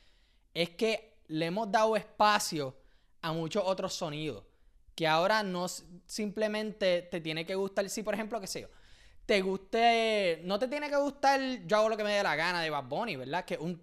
es 0.55 0.71
que 0.71 1.19
le 1.29 1.47
hemos 1.47 1.71
dado 1.71 1.97
espacio 1.97 2.77
a 3.21 3.33
muchos 3.33 3.63
otros 3.65 3.95
sonidos. 3.95 4.45
Que 4.95 5.07
ahora 5.07 5.43
no 5.43 5.67
simplemente 6.07 7.03
te 7.03 7.21
tiene 7.21 7.47
que 7.47 7.55
gustar, 7.55 7.89
si 7.89 8.03
por 8.03 8.15
ejemplo, 8.15 8.41
qué 8.41 8.47
sé 8.47 8.63
yo, 8.63 8.69
te 9.25 9.41
guste, 9.41 10.41
no 10.45 10.59
te 10.59 10.69
tiene 10.69 10.91
que 10.91 10.97
gustar 10.97 11.41
Yo 11.67 11.77
hago 11.77 11.89
lo 11.89 11.97
que 11.97 12.05
me 12.05 12.13
dé 12.13 12.23
la 12.23 12.37
gana 12.37 12.61
de 12.61 12.71
Bad 12.71 12.85
Bunny, 12.85 13.17
¿verdad? 13.17 13.45
Que 13.45 13.57
un, 13.57 13.81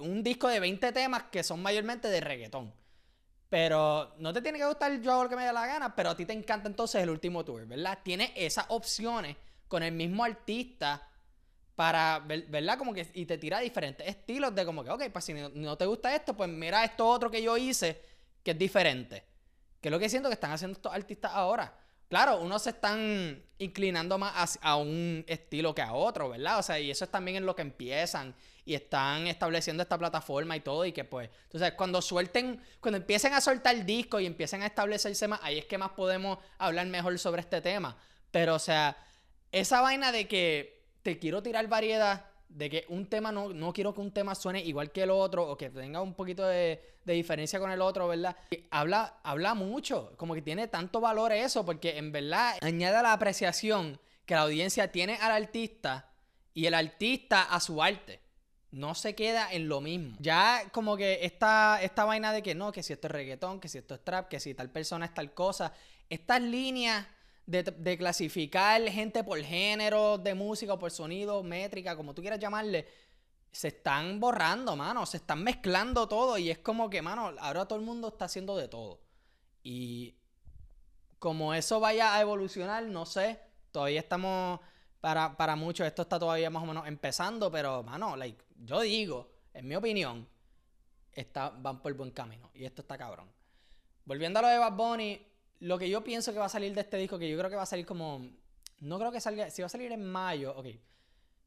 un 0.00 0.22
disco 0.22 0.48
de 0.48 0.60
20 0.60 0.92
temas 0.92 1.24
que 1.24 1.42
son 1.42 1.60
mayormente 1.62 2.08
de 2.08 2.20
reggaetón. 2.20 2.72
Pero 3.48 4.14
no 4.18 4.32
te 4.32 4.42
tiene 4.42 4.58
que 4.58 4.66
gustar 4.66 5.00
Yo 5.00 5.12
hago 5.12 5.24
lo 5.24 5.30
que 5.30 5.36
me 5.36 5.44
dé 5.44 5.52
la 5.52 5.66
gana, 5.66 5.96
pero 5.96 6.10
a 6.10 6.16
ti 6.16 6.26
te 6.26 6.32
encanta 6.32 6.68
entonces 6.68 7.02
el 7.02 7.10
último 7.10 7.44
tour, 7.44 7.66
¿verdad? 7.66 7.98
Tiene 8.04 8.32
esas 8.36 8.66
opciones 8.68 9.36
con 9.66 9.82
el 9.82 9.92
mismo 9.92 10.22
artista 10.22 11.08
para, 11.74 12.20
¿verdad? 12.20 12.78
Como 12.78 12.94
que, 12.94 13.06
y 13.14 13.26
te 13.26 13.38
tira 13.38 13.60
diferentes 13.60 14.06
estilos 14.06 14.54
de 14.54 14.64
como 14.64 14.84
que, 14.84 14.90
ok, 14.90 15.04
pues 15.12 15.24
si 15.24 15.32
no 15.32 15.76
te 15.76 15.86
gusta 15.86 16.14
esto, 16.14 16.34
pues 16.34 16.48
mira 16.48 16.84
esto 16.84 17.06
otro 17.06 17.30
que 17.30 17.42
yo 17.42 17.56
hice 17.56 18.00
que 18.44 18.52
es 18.52 18.58
diferente. 18.58 19.24
Que 19.80 19.88
es 19.88 19.92
lo 19.92 19.98
que 19.98 20.08
siento 20.08 20.28
que 20.28 20.34
están 20.34 20.52
haciendo 20.52 20.76
estos 20.76 20.92
artistas 20.92 21.32
ahora. 21.34 21.74
Claro, 22.08 22.38
unos 22.38 22.62
se 22.62 22.70
están 22.70 23.42
inclinando 23.58 24.18
más 24.18 24.58
a, 24.62 24.76
un 24.76 25.24
estilo 25.26 25.74
que 25.74 25.82
a 25.82 25.94
otro, 25.94 26.28
¿verdad? 26.28 26.58
O 26.58 26.62
sea, 26.62 26.78
y 26.78 26.90
eso 26.90 27.04
es 27.06 27.10
también 27.10 27.38
en 27.38 27.46
lo 27.46 27.56
que 27.56 27.62
empiezan 27.62 28.34
y 28.64 28.74
están 28.74 29.26
estableciendo 29.26 29.82
esta 29.82 29.98
plataforma 29.98 30.54
y 30.54 30.60
todo. 30.60 30.84
Y 30.84 30.92
que 30.92 31.04
pues, 31.04 31.30
entonces, 31.44 31.72
cuando 31.72 32.00
suelten, 32.02 32.62
cuando 32.80 32.98
empiecen 32.98 33.32
a 33.32 33.40
soltar 33.40 33.84
discos 33.84 34.20
y 34.20 34.26
empiecen 34.26 34.62
a 34.62 34.66
establecerse 34.66 35.26
más, 35.26 35.40
ahí 35.42 35.58
es 35.58 35.64
que 35.64 35.78
más 35.78 35.90
podemos 35.90 36.38
hablar 36.58 36.86
mejor 36.86 37.18
sobre 37.18 37.40
este 37.40 37.60
tema. 37.60 37.96
Pero, 38.30 38.54
o 38.54 38.60
sea, 38.60 38.96
esa 39.50 39.80
vaina 39.80 40.12
de 40.12 40.28
que 40.28 40.83
te 41.04 41.18
quiero 41.18 41.42
tirar 41.42 41.68
variedad 41.68 42.24
de 42.48 42.70
que 42.70 42.86
un 42.88 43.06
tema 43.06 43.30
no, 43.30 43.52
no 43.52 43.72
quiero 43.72 43.92
que 43.92 44.00
un 44.00 44.10
tema 44.10 44.34
suene 44.34 44.60
igual 44.64 44.90
que 44.90 45.02
el 45.02 45.10
otro 45.10 45.46
o 45.46 45.56
que 45.56 45.70
tenga 45.70 46.00
un 46.00 46.14
poquito 46.14 46.46
de, 46.46 46.80
diferencia 47.04 47.60
con 47.60 47.70
el 47.70 47.82
otro, 47.82 48.08
¿verdad? 48.08 48.36
habla, 48.70 49.20
habla 49.22 49.54
mucho, 49.54 50.14
como 50.16 50.34
que 50.34 50.40
tiene 50.40 50.66
tanto 50.68 51.00
valor 51.00 51.32
eso, 51.32 51.64
porque 51.64 51.98
en 51.98 52.10
verdad 52.10 52.56
añade 52.62 53.02
la 53.02 53.12
apreciación 53.12 54.00
que 54.24 54.34
la 54.34 54.42
audiencia 54.42 54.90
tiene 54.90 55.16
al 55.16 55.32
artista 55.32 56.08
y 56.54 56.64
el 56.66 56.74
artista 56.74 57.42
a 57.42 57.60
su 57.60 57.82
arte. 57.82 58.20
No 58.70 58.94
se 58.94 59.14
queda 59.14 59.52
en 59.52 59.68
lo 59.68 59.80
mismo. 59.80 60.16
Ya 60.18 60.64
como 60.72 60.96
que 60.96 61.24
esta, 61.24 61.80
esta 61.82 62.04
vaina 62.04 62.32
de 62.32 62.42
que 62.42 62.54
no, 62.54 62.72
que 62.72 62.82
si 62.82 62.92
esto 62.94 63.08
es 63.08 63.12
reggaetón, 63.12 63.60
que 63.60 63.68
si 63.68 63.78
esto 63.78 63.94
es 63.94 64.02
trap, 64.02 64.28
que 64.28 64.40
si 64.40 64.54
tal 64.54 64.70
persona 64.70 65.04
es 65.04 65.14
tal 65.14 65.32
cosa, 65.34 65.72
estas 66.08 66.40
líneas 66.40 67.06
de, 67.46 67.96
clasificar 67.98 68.82
gente 68.88 69.22
por 69.22 69.40
género 69.40 70.18
de 70.18 70.34
música 70.34 70.78
por 70.78 70.90
sonido, 70.90 71.42
métrica, 71.42 71.96
como 71.96 72.14
tú 72.14 72.22
quieras 72.22 72.40
llamarle, 72.40 72.86
se 73.52 73.68
están 73.68 74.18
borrando, 74.18 74.74
mano. 74.76 75.06
Se 75.06 75.18
están 75.18 75.42
mezclando 75.42 76.08
todo 76.08 76.38
y 76.38 76.50
es 76.50 76.58
como 76.58 76.90
que, 76.90 77.02
mano, 77.02 77.32
ahora 77.38 77.66
todo 77.66 77.78
el 77.78 77.84
mundo 77.84 78.08
está 78.08 78.24
haciendo 78.24 78.56
de 78.56 78.68
todo. 78.68 79.00
Y 79.62 80.14
como 81.18 81.54
eso 81.54 81.80
vaya 81.80 82.14
a 82.14 82.20
evolucionar, 82.20 82.84
no 82.84 83.06
sé. 83.06 83.40
Todavía 83.70 84.00
estamos, 84.00 84.60
para, 85.00 85.36
para 85.36 85.56
muchos, 85.56 85.86
esto 85.86 86.02
está 86.02 86.18
todavía 86.18 86.50
más 86.50 86.62
o 86.62 86.66
menos 86.66 86.86
empezando, 86.86 87.50
pero, 87.50 87.82
mano, 87.82 88.16
like, 88.16 88.44
yo 88.56 88.80
digo, 88.80 89.30
en 89.52 89.68
mi 89.68 89.76
opinión, 89.76 90.28
está, 91.12 91.50
van 91.50 91.80
por 91.80 91.92
buen 91.94 92.10
camino. 92.10 92.50
Y 92.54 92.64
esto 92.64 92.82
está 92.82 92.98
cabrón. 92.98 93.30
Volviendo 94.04 94.40
a 94.40 94.42
lo 94.42 94.48
de 94.48 94.58
Bad 94.58 94.72
Bunny, 94.72 95.33
lo 95.60 95.78
que 95.78 95.88
yo 95.88 96.04
pienso 96.04 96.32
que 96.32 96.38
va 96.38 96.46
a 96.46 96.50
salir 96.50 96.74
de 96.74 96.82
este 96.82 96.96
disco, 96.96 97.18
que 97.18 97.28
yo 97.28 97.38
creo 97.38 97.50
que 97.50 97.56
va 97.56 97.62
a 97.62 97.66
salir 97.66 97.86
como. 97.86 98.30
No 98.80 98.98
creo 98.98 99.12
que 99.12 99.20
salga. 99.20 99.50
Si 99.50 99.62
va 99.62 99.66
a 99.66 99.70
salir 99.70 99.92
en 99.92 100.04
mayo, 100.04 100.54
ok. 100.56 100.66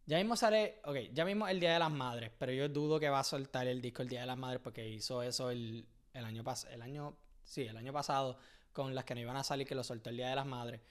Ya 0.05 0.17
mismo 0.17 0.35
sale. 0.35 0.79
Ok, 0.85 0.97
ya 1.13 1.25
mismo 1.25 1.47
el 1.47 1.59
Día 1.59 1.73
de 1.73 1.79
las 1.79 1.91
Madres. 1.91 2.31
Pero 2.37 2.51
yo 2.51 2.69
dudo 2.69 2.99
que 2.99 3.09
va 3.09 3.19
a 3.19 3.23
soltar 3.23 3.67
el 3.67 3.81
disco 3.81 4.01
el 4.01 4.09
Día 4.09 4.21
de 4.21 4.27
las 4.27 4.37
Madres 4.37 4.61
porque 4.63 4.87
hizo 4.87 5.21
eso 5.21 5.49
el, 5.49 5.85
el 6.13 6.25
año 6.25 6.43
pasado. 6.43 6.73
El 6.73 6.81
año. 6.81 7.17
Sí, 7.43 7.63
el 7.63 7.77
año 7.77 7.93
pasado. 7.93 8.37
Con 8.73 8.93
las 8.93 9.05
que 9.05 9.15
no 9.15 9.21
iban 9.21 9.35
a 9.35 9.43
salir, 9.43 9.67
que 9.67 9.75
lo 9.75 9.83
soltó 9.83 10.09
el 10.09 10.17
Día 10.17 10.29
de 10.29 10.35
las 10.35 10.45
Madres. 10.45 10.81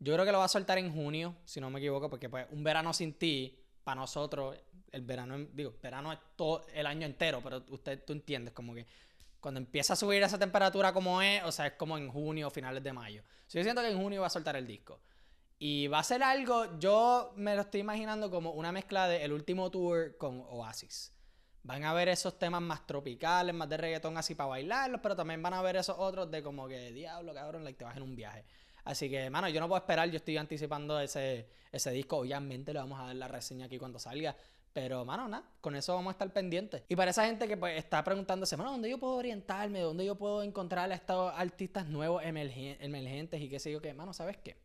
Yo 0.00 0.12
creo 0.12 0.24
que 0.24 0.32
lo 0.32 0.38
va 0.38 0.44
a 0.44 0.48
soltar 0.48 0.78
en 0.78 0.92
junio, 0.92 1.36
si 1.44 1.60
no 1.60 1.70
me 1.70 1.78
equivoco, 1.78 2.10
porque 2.10 2.28
pues 2.28 2.46
un 2.50 2.64
verano 2.64 2.92
sin 2.92 3.14
ti, 3.14 3.58
para 3.84 4.00
nosotros, 4.00 4.56
el 4.90 5.02
verano, 5.02 5.38
digo, 5.52 5.74
verano 5.82 6.12
es 6.12 6.18
todo 6.36 6.66
el 6.72 6.86
año 6.86 7.06
entero, 7.06 7.40
pero 7.42 7.64
usted, 7.70 8.04
tú 8.04 8.12
entiendes, 8.12 8.54
como 8.54 8.74
que 8.74 8.86
cuando 9.44 9.60
empieza 9.60 9.92
a 9.92 9.96
subir 9.96 10.22
esa 10.22 10.38
temperatura 10.38 10.94
como 10.94 11.20
es, 11.20 11.42
o 11.42 11.52
sea, 11.52 11.66
es 11.66 11.74
como 11.74 11.98
en 11.98 12.08
junio 12.08 12.46
o 12.48 12.50
finales 12.50 12.82
de 12.82 12.94
mayo. 12.94 13.22
yo 13.50 13.62
siento 13.62 13.82
que 13.82 13.90
en 13.90 13.98
junio 13.98 14.22
va 14.22 14.28
a 14.28 14.30
soltar 14.30 14.56
el 14.56 14.66
disco. 14.66 15.02
Y 15.58 15.86
va 15.86 15.98
a 15.98 16.02
ser 16.02 16.22
algo, 16.22 16.78
yo 16.78 17.34
me 17.36 17.54
lo 17.54 17.60
estoy 17.60 17.82
imaginando 17.82 18.30
como 18.30 18.52
una 18.52 18.72
mezcla 18.72 19.06
de 19.06 19.22
el 19.22 19.34
último 19.34 19.70
tour 19.70 20.16
con 20.16 20.42
Oasis. 20.48 21.12
Van 21.62 21.84
a 21.84 21.92
ver 21.92 22.08
esos 22.08 22.38
temas 22.38 22.62
más 22.62 22.86
tropicales, 22.86 23.54
más 23.54 23.68
de 23.68 23.76
reggaetón 23.76 24.16
así 24.16 24.34
para 24.34 24.48
bailarlos, 24.48 25.02
pero 25.02 25.14
también 25.14 25.42
van 25.42 25.52
a 25.52 25.60
ver 25.60 25.76
esos 25.76 25.96
otros 25.98 26.30
de 26.30 26.42
como 26.42 26.66
que, 26.66 26.90
diablo, 26.92 27.34
cabrón, 27.34 27.64
like, 27.64 27.76
te 27.76 27.84
vas 27.84 27.98
en 27.98 28.02
un 28.02 28.16
viaje. 28.16 28.46
Así 28.84 29.10
que, 29.10 29.28
mano, 29.28 29.50
yo 29.50 29.60
no 29.60 29.68
puedo 29.68 29.78
esperar, 29.78 30.08
yo 30.08 30.16
estoy 30.16 30.38
anticipando 30.38 30.98
ese, 30.98 31.50
ese 31.70 31.90
disco. 31.90 32.16
Obviamente 32.16 32.72
le 32.72 32.78
vamos 32.78 32.98
a 32.98 33.08
dar 33.08 33.16
la 33.16 33.28
reseña 33.28 33.66
aquí 33.66 33.76
cuando 33.76 33.98
salga. 33.98 34.34
Pero, 34.74 35.04
mano, 35.04 35.28
nada, 35.28 35.48
con 35.60 35.76
eso 35.76 35.94
vamos 35.94 36.10
a 36.10 36.14
estar 36.14 36.32
pendientes. 36.32 36.82
Y 36.88 36.96
para 36.96 37.12
esa 37.12 37.24
gente 37.24 37.46
que 37.46 37.56
pues 37.56 37.78
está 37.78 38.02
preguntándose, 38.02 38.56
mano, 38.56 38.72
¿dónde 38.72 38.90
yo 38.90 38.98
puedo 38.98 39.14
orientarme? 39.14 39.78
¿Dónde 39.78 40.04
yo 40.04 40.16
puedo 40.16 40.42
encontrar 40.42 40.90
a 40.90 40.94
estos 40.96 41.32
artistas 41.36 41.86
nuevos 41.86 42.24
emergentes 42.24 43.40
y 43.40 43.48
qué 43.48 43.60
sé 43.60 43.70
yo 43.70 43.80
qué? 43.80 43.94
Mano, 43.94 44.12
¿sabes 44.12 44.36
qué? 44.38 44.56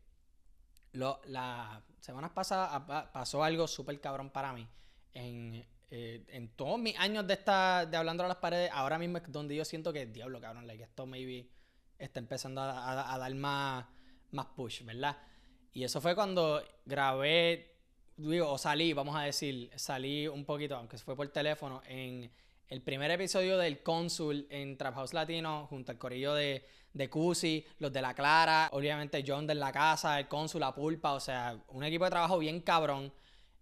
Lo, 0.94 1.20
la 1.26 1.80
semana 2.00 2.34
pasada 2.34 3.12
pasó 3.12 3.44
algo 3.44 3.68
súper 3.68 4.00
cabrón 4.00 4.30
para 4.30 4.52
mí. 4.52 4.66
En, 5.14 5.64
eh, 5.92 6.24
en 6.26 6.48
todos 6.56 6.80
mis 6.80 6.98
años 6.98 7.24
de 7.28 7.34
estar 7.34 7.88
de 7.88 7.96
hablando 7.96 8.24
a 8.24 8.28
las 8.28 8.38
paredes, 8.38 8.68
ahora 8.74 8.98
mismo 8.98 9.18
es 9.18 9.30
donde 9.30 9.54
yo 9.54 9.64
siento 9.64 9.92
que, 9.92 10.06
diablo, 10.06 10.40
cabrón, 10.40 10.66
like, 10.66 10.82
esto 10.82 11.06
maybe 11.06 11.48
está 11.96 12.18
empezando 12.18 12.62
a, 12.62 13.14
a 13.14 13.16
dar 13.16 13.34
más, 13.36 13.86
más 14.32 14.46
push, 14.46 14.82
¿verdad? 14.82 15.16
Y 15.72 15.84
eso 15.84 16.00
fue 16.00 16.16
cuando 16.16 16.60
grabé 16.84 17.79
digo, 18.28 18.50
o 18.50 18.58
salí, 18.58 18.92
vamos 18.92 19.16
a 19.16 19.22
decir, 19.22 19.70
salí 19.76 20.28
un 20.28 20.44
poquito, 20.44 20.76
aunque 20.76 20.98
fue 20.98 21.16
por 21.16 21.28
teléfono, 21.28 21.82
en 21.86 22.30
el 22.68 22.82
primer 22.82 23.10
episodio 23.10 23.58
del 23.58 23.82
Cónsul 23.82 24.46
en 24.50 24.76
Trap 24.76 24.94
House 24.94 25.14
Latino, 25.14 25.66
junto 25.68 25.92
al 25.92 25.98
corillo 25.98 26.34
de, 26.34 26.64
de 26.92 27.10
Cusi, 27.10 27.64
los 27.78 27.92
de 27.92 28.02
La 28.02 28.14
Clara, 28.14 28.68
obviamente 28.72 29.24
John 29.26 29.46
de 29.46 29.54
La 29.54 29.72
Casa, 29.72 30.18
el 30.18 30.28
Cónsul, 30.28 30.60
La 30.60 30.74
Pulpa, 30.74 31.12
o 31.14 31.20
sea, 31.20 31.58
un 31.68 31.84
equipo 31.84 32.04
de 32.04 32.10
trabajo 32.10 32.38
bien 32.38 32.60
cabrón. 32.60 33.12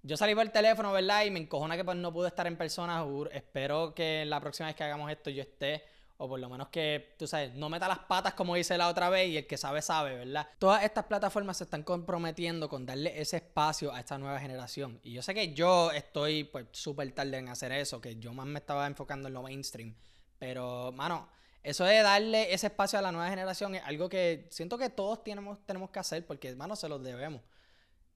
Yo 0.02 0.16
salí 0.16 0.34
por 0.34 0.44
el 0.44 0.52
teléfono, 0.52 0.92
¿verdad? 0.92 1.24
Y 1.24 1.30
me 1.30 1.40
encojona 1.40 1.76
que 1.76 1.84
pues 1.84 1.96
no 1.96 2.12
pude 2.12 2.28
estar 2.28 2.46
en 2.46 2.56
persona. 2.56 3.04
Espero 3.32 3.94
que 3.94 4.24
la 4.24 4.40
próxima 4.40 4.68
vez 4.68 4.76
que 4.76 4.84
hagamos 4.84 5.10
esto 5.10 5.30
yo 5.30 5.42
esté 5.42 5.84
o 6.20 6.28
por 6.28 6.40
lo 6.40 6.48
menos 6.48 6.68
que, 6.68 7.14
tú 7.16 7.28
sabes, 7.28 7.54
no 7.54 7.68
meta 7.68 7.86
las 7.86 8.00
patas 8.00 8.34
como 8.34 8.56
hice 8.56 8.76
la 8.76 8.88
otra 8.88 9.08
vez 9.08 9.28
y 9.28 9.36
el 9.36 9.46
que 9.46 9.56
sabe, 9.56 9.80
sabe, 9.82 10.16
¿verdad? 10.16 10.48
Todas 10.58 10.82
estas 10.82 11.04
plataformas 11.04 11.58
se 11.58 11.64
están 11.64 11.84
comprometiendo 11.84 12.68
con 12.68 12.84
darle 12.84 13.20
ese 13.20 13.36
espacio 13.36 13.94
a 13.94 14.00
esta 14.00 14.18
nueva 14.18 14.40
generación. 14.40 14.98
Y 15.04 15.12
yo 15.12 15.22
sé 15.22 15.32
que 15.32 15.54
yo 15.54 15.92
estoy 15.92 16.42
pues 16.42 16.66
súper 16.72 17.12
tarde 17.12 17.38
en 17.38 17.48
hacer 17.48 17.70
eso, 17.70 18.00
que 18.00 18.16
yo 18.16 18.34
más 18.34 18.46
me 18.46 18.58
estaba 18.58 18.88
enfocando 18.88 19.28
en 19.28 19.34
lo 19.34 19.44
mainstream. 19.44 19.94
Pero, 20.40 20.90
mano, 20.90 21.28
eso 21.62 21.84
de 21.84 22.02
darle 22.02 22.52
ese 22.52 22.66
espacio 22.66 22.98
a 22.98 23.02
la 23.02 23.12
nueva 23.12 23.30
generación 23.30 23.76
es 23.76 23.84
algo 23.84 24.08
que 24.08 24.48
siento 24.50 24.76
que 24.76 24.90
todos 24.90 25.22
tenemos, 25.22 25.64
tenemos 25.66 25.90
que 25.90 26.00
hacer 26.00 26.26
porque, 26.26 26.52
mano, 26.56 26.74
se 26.74 26.88
los 26.88 27.00
debemos. 27.00 27.42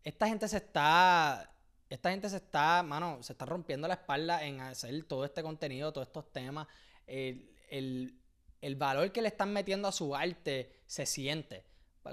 Esta 0.02 0.26
gente 0.26 0.48
se 0.48 0.56
está 0.56 1.48
esta 1.88 2.10
gente 2.10 2.30
se 2.30 2.36
está, 2.36 2.82
mano, 2.82 3.22
se 3.22 3.34
está 3.34 3.44
rompiendo 3.44 3.86
la 3.86 3.94
espalda 3.94 4.42
en 4.44 4.60
hacer 4.60 5.04
todo 5.04 5.26
este 5.26 5.42
contenido, 5.42 5.92
todos 5.92 6.06
estos 6.08 6.32
temas. 6.32 6.66
Eh, 7.06 7.51
el, 7.72 8.76
valor 8.76 9.12
que 9.12 9.22
le 9.22 9.28
están 9.28 9.52
metiendo 9.52 9.88
a 9.88 9.92
su 9.92 10.14
arte 10.14 10.72
se 10.86 11.06
siente. 11.06 11.64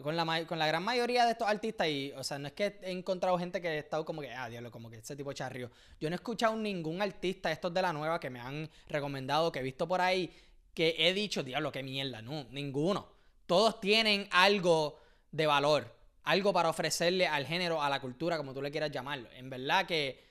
Con 0.03 0.15
la, 0.15 0.45
con 0.45 0.59
la 0.59 0.67
gran 0.67 0.83
mayoría 0.83 1.25
de 1.25 1.31
estos 1.31 1.47
artistas, 1.47 1.87
y, 1.87 2.11
o 2.15 2.23
sea, 2.23 2.37
no 2.37 2.45
es 2.47 2.53
que 2.53 2.79
he 2.83 2.91
encontrado 2.91 3.39
gente 3.39 3.59
que 3.59 3.69
ha 3.69 3.75
estado 3.75 4.05
como 4.05 4.21
que, 4.21 4.31
ah, 4.31 4.47
diablo, 4.47 4.69
como 4.69 4.87
que 4.87 4.97
ese 4.97 5.15
tipo 5.15 5.31
de 5.31 5.35
charrio. 5.35 5.71
Yo 5.99 6.09
no 6.09 6.13
he 6.13 6.17
escuchado 6.17 6.55
ningún 6.55 7.01
artista, 7.01 7.51
estos 7.51 7.73
de 7.73 7.81
la 7.81 7.91
nueva, 7.91 8.19
que 8.19 8.29
me 8.29 8.39
han 8.39 8.69
recomendado, 8.87 9.51
que 9.51 9.59
he 9.59 9.63
visto 9.63 9.87
por 9.87 9.99
ahí, 9.99 10.31
que 10.75 10.95
he 10.99 11.11
dicho, 11.15 11.41
diablo, 11.41 11.71
qué 11.71 11.81
mierda. 11.81 12.21
No, 12.21 12.43
ninguno. 12.51 13.07
Todos 13.47 13.81
tienen 13.81 14.27
algo 14.29 14.99
de 15.31 15.47
valor, 15.47 15.91
algo 16.23 16.53
para 16.53 16.69
ofrecerle 16.69 17.25
al 17.25 17.47
género, 17.47 17.81
a 17.81 17.89
la 17.89 17.99
cultura, 17.99 18.37
como 18.37 18.53
tú 18.53 18.61
le 18.61 18.69
quieras 18.69 18.91
llamarlo. 18.91 19.27
En 19.31 19.49
verdad 19.49 19.87
que, 19.87 20.23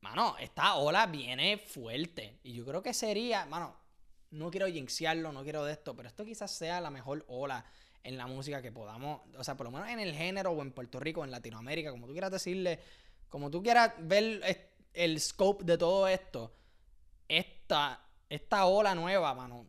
mano, 0.00 0.36
esta 0.40 0.74
ola 0.74 1.06
viene 1.06 1.58
fuerte. 1.58 2.40
Y 2.42 2.54
yo 2.54 2.66
creo 2.66 2.82
que 2.82 2.92
sería, 2.92 3.46
mano, 3.46 3.85
no 4.30 4.50
quiero 4.50 4.66
jinxearlo, 4.66 5.32
no 5.32 5.42
quiero 5.42 5.64
de 5.64 5.72
esto, 5.72 5.94
pero 5.94 6.08
esto 6.08 6.24
quizás 6.24 6.50
sea 6.50 6.80
la 6.80 6.90
mejor 6.90 7.24
ola 7.28 7.64
en 8.02 8.16
la 8.16 8.26
música 8.26 8.62
que 8.62 8.70
podamos, 8.70 9.20
o 9.36 9.42
sea, 9.42 9.56
por 9.56 9.66
lo 9.66 9.72
menos 9.72 9.88
en 9.88 9.98
el 9.98 10.14
género 10.14 10.52
o 10.52 10.62
en 10.62 10.72
Puerto 10.72 11.00
Rico, 11.00 11.24
en 11.24 11.30
Latinoamérica, 11.30 11.90
como 11.90 12.06
tú 12.06 12.12
quieras 12.12 12.30
decirle, 12.30 12.80
como 13.28 13.50
tú 13.50 13.62
quieras 13.62 13.92
ver 13.98 14.68
el 14.92 15.20
scope 15.20 15.64
de 15.64 15.76
todo 15.76 16.06
esto, 16.06 16.54
esta, 17.28 18.00
esta 18.28 18.66
ola 18.66 18.94
nueva, 18.94 19.34
mano, 19.34 19.66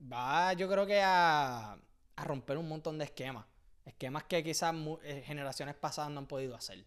va 0.00 0.52
yo 0.52 0.68
creo 0.68 0.86
que 0.86 1.00
a, 1.02 1.72
a 1.72 2.24
romper 2.24 2.58
un 2.58 2.68
montón 2.68 2.98
de 2.98 3.04
esquemas. 3.04 3.46
Esquemas 3.84 4.24
que 4.24 4.44
quizás 4.44 4.74
eh, 5.02 5.22
generaciones 5.26 5.74
pasadas 5.74 6.10
no 6.10 6.20
han 6.20 6.26
podido 6.26 6.54
hacer. 6.54 6.84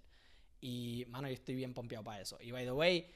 Y, 0.61 1.05
mano, 1.09 1.27
yo 1.27 1.33
estoy 1.33 1.55
bien 1.55 1.73
pompeado 1.73 2.03
para 2.03 2.21
eso. 2.21 2.37
Y, 2.39 2.51
by 2.51 2.63
the 2.63 2.71
way, 2.71 3.11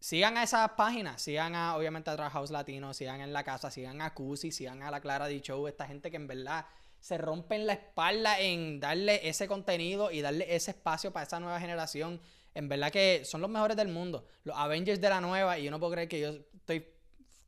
sigan 0.00 0.36
a 0.36 0.42
esas 0.42 0.70
páginas. 0.70 1.22
Sigan 1.22 1.54
a, 1.54 1.76
obviamente, 1.76 2.10
a 2.10 2.16
Trash 2.16 2.32
House 2.32 2.50
Latino. 2.50 2.92
Sigan 2.92 3.20
en 3.20 3.32
La 3.32 3.44
Casa. 3.44 3.70
Sigan 3.70 4.00
a 4.00 4.12
Cusi. 4.14 4.50
Sigan 4.50 4.82
a 4.82 4.90
La 4.90 5.00
Clara 5.00 5.28
D 5.28 5.40
Show. 5.40 5.68
Esta 5.68 5.86
gente 5.86 6.10
que 6.10 6.16
en 6.16 6.26
verdad 6.26 6.66
se 6.98 7.16
rompen 7.16 7.66
la 7.66 7.74
espalda 7.74 8.40
en 8.40 8.80
darle 8.80 9.28
ese 9.28 9.46
contenido 9.46 10.10
y 10.10 10.20
darle 10.20 10.54
ese 10.54 10.72
espacio 10.72 11.12
para 11.12 11.26
esa 11.26 11.38
nueva 11.38 11.60
generación. 11.60 12.20
En 12.54 12.68
verdad 12.68 12.90
que 12.90 13.22
son 13.24 13.40
los 13.40 13.50
mejores 13.50 13.76
del 13.76 13.88
mundo. 13.88 14.26
Los 14.44 14.56
Avengers 14.56 15.00
de 15.00 15.08
la 15.08 15.20
nueva. 15.20 15.58
Y 15.58 15.64
yo 15.64 15.70
no 15.70 15.78
puedo 15.78 15.92
creer 15.92 16.08
que 16.08 16.20
yo 16.20 16.28
estoy... 16.54 16.86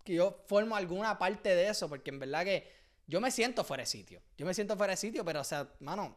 Que 0.04 0.14
yo 0.14 0.42
formo 0.46 0.76
alguna 0.76 1.18
parte 1.18 1.54
de 1.54 1.68
eso. 1.68 1.88
Porque 1.88 2.10
en 2.10 2.18
verdad 2.18 2.44
que 2.44 2.70
yo 3.06 3.20
me 3.20 3.30
siento 3.30 3.64
fuera 3.64 3.82
de 3.82 3.86
sitio. 3.86 4.22
Yo 4.36 4.46
me 4.46 4.54
siento 4.54 4.76
fuera 4.76 4.92
de 4.92 4.96
sitio, 4.96 5.24
pero, 5.24 5.40
o 5.40 5.44
sea, 5.44 5.68
mano, 5.80 6.16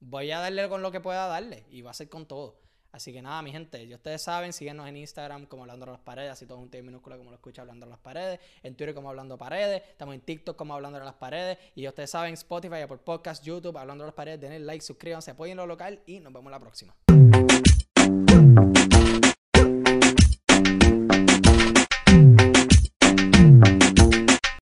voy 0.00 0.30
a 0.30 0.38
darle 0.38 0.68
con 0.68 0.82
lo 0.82 0.90
que 0.90 1.00
pueda 1.00 1.26
darle 1.26 1.64
y 1.70 1.82
va 1.82 1.90
a 1.90 1.94
ser 1.94 2.08
con 2.08 2.26
todo. 2.26 2.58
Así 2.92 3.12
que 3.12 3.22
nada, 3.22 3.40
mi 3.42 3.52
gente, 3.52 3.86
ya 3.86 3.96
ustedes 3.96 4.22
saben, 4.22 4.52
síguenos 4.52 4.88
en 4.88 4.96
Instagram 4.96 5.46
como 5.46 5.62
Hablando 5.62 5.86
a 5.86 5.90
las 5.90 6.00
Paredes, 6.00 6.32
así 6.32 6.46
todo 6.46 6.58
un 6.58 6.70
T 6.70 6.82
minúsculo 6.82 7.16
como 7.18 7.30
lo 7.30 7.36
escucha 7.36 7.62
Hablando 7.62 7.86
a 7.86 7.88
las 7.88 7.98
Paredes, 7.98 8.40
en 8.62 8.74
Twitter 8.74 8.94
como 8.94 9.10
Hablando 9.10 9.38
Paredes, 9.38 9.82
estamos 9.90 10.14
en 10.14 10.20
TikTok 10.20 10.56
como 10.56 10.74
Hablando 10.74 10.98
a 10.98 11.04
las 11.04 11.14
Paredes, 11.14 11.58
y 11.76 11.82
ya 11.82 11.90
ustedes 11.90 12.10
saben, 12.10 12.34
Spotify, 12.34 12.86
por 12.88 12.98
Podcast, 12.98 13.44
YouTube, 13.44 13.76
Hablando 13.78 14.04
a 14.04 14.08
las 14.08 14.14
Paredes, 14.14 14.40
denle 14.40 14.60
like, 14.60 14.84
suscríbanse, 14.84 15.30
apoyen 15.30 15.56
lo 15.56 15.66
local 15.66 16.00
y 16.06 16.18
nos 16.18 16.32
vemos 16.32 16.50
la 16.50 16.58
próxima. 16.58 16.94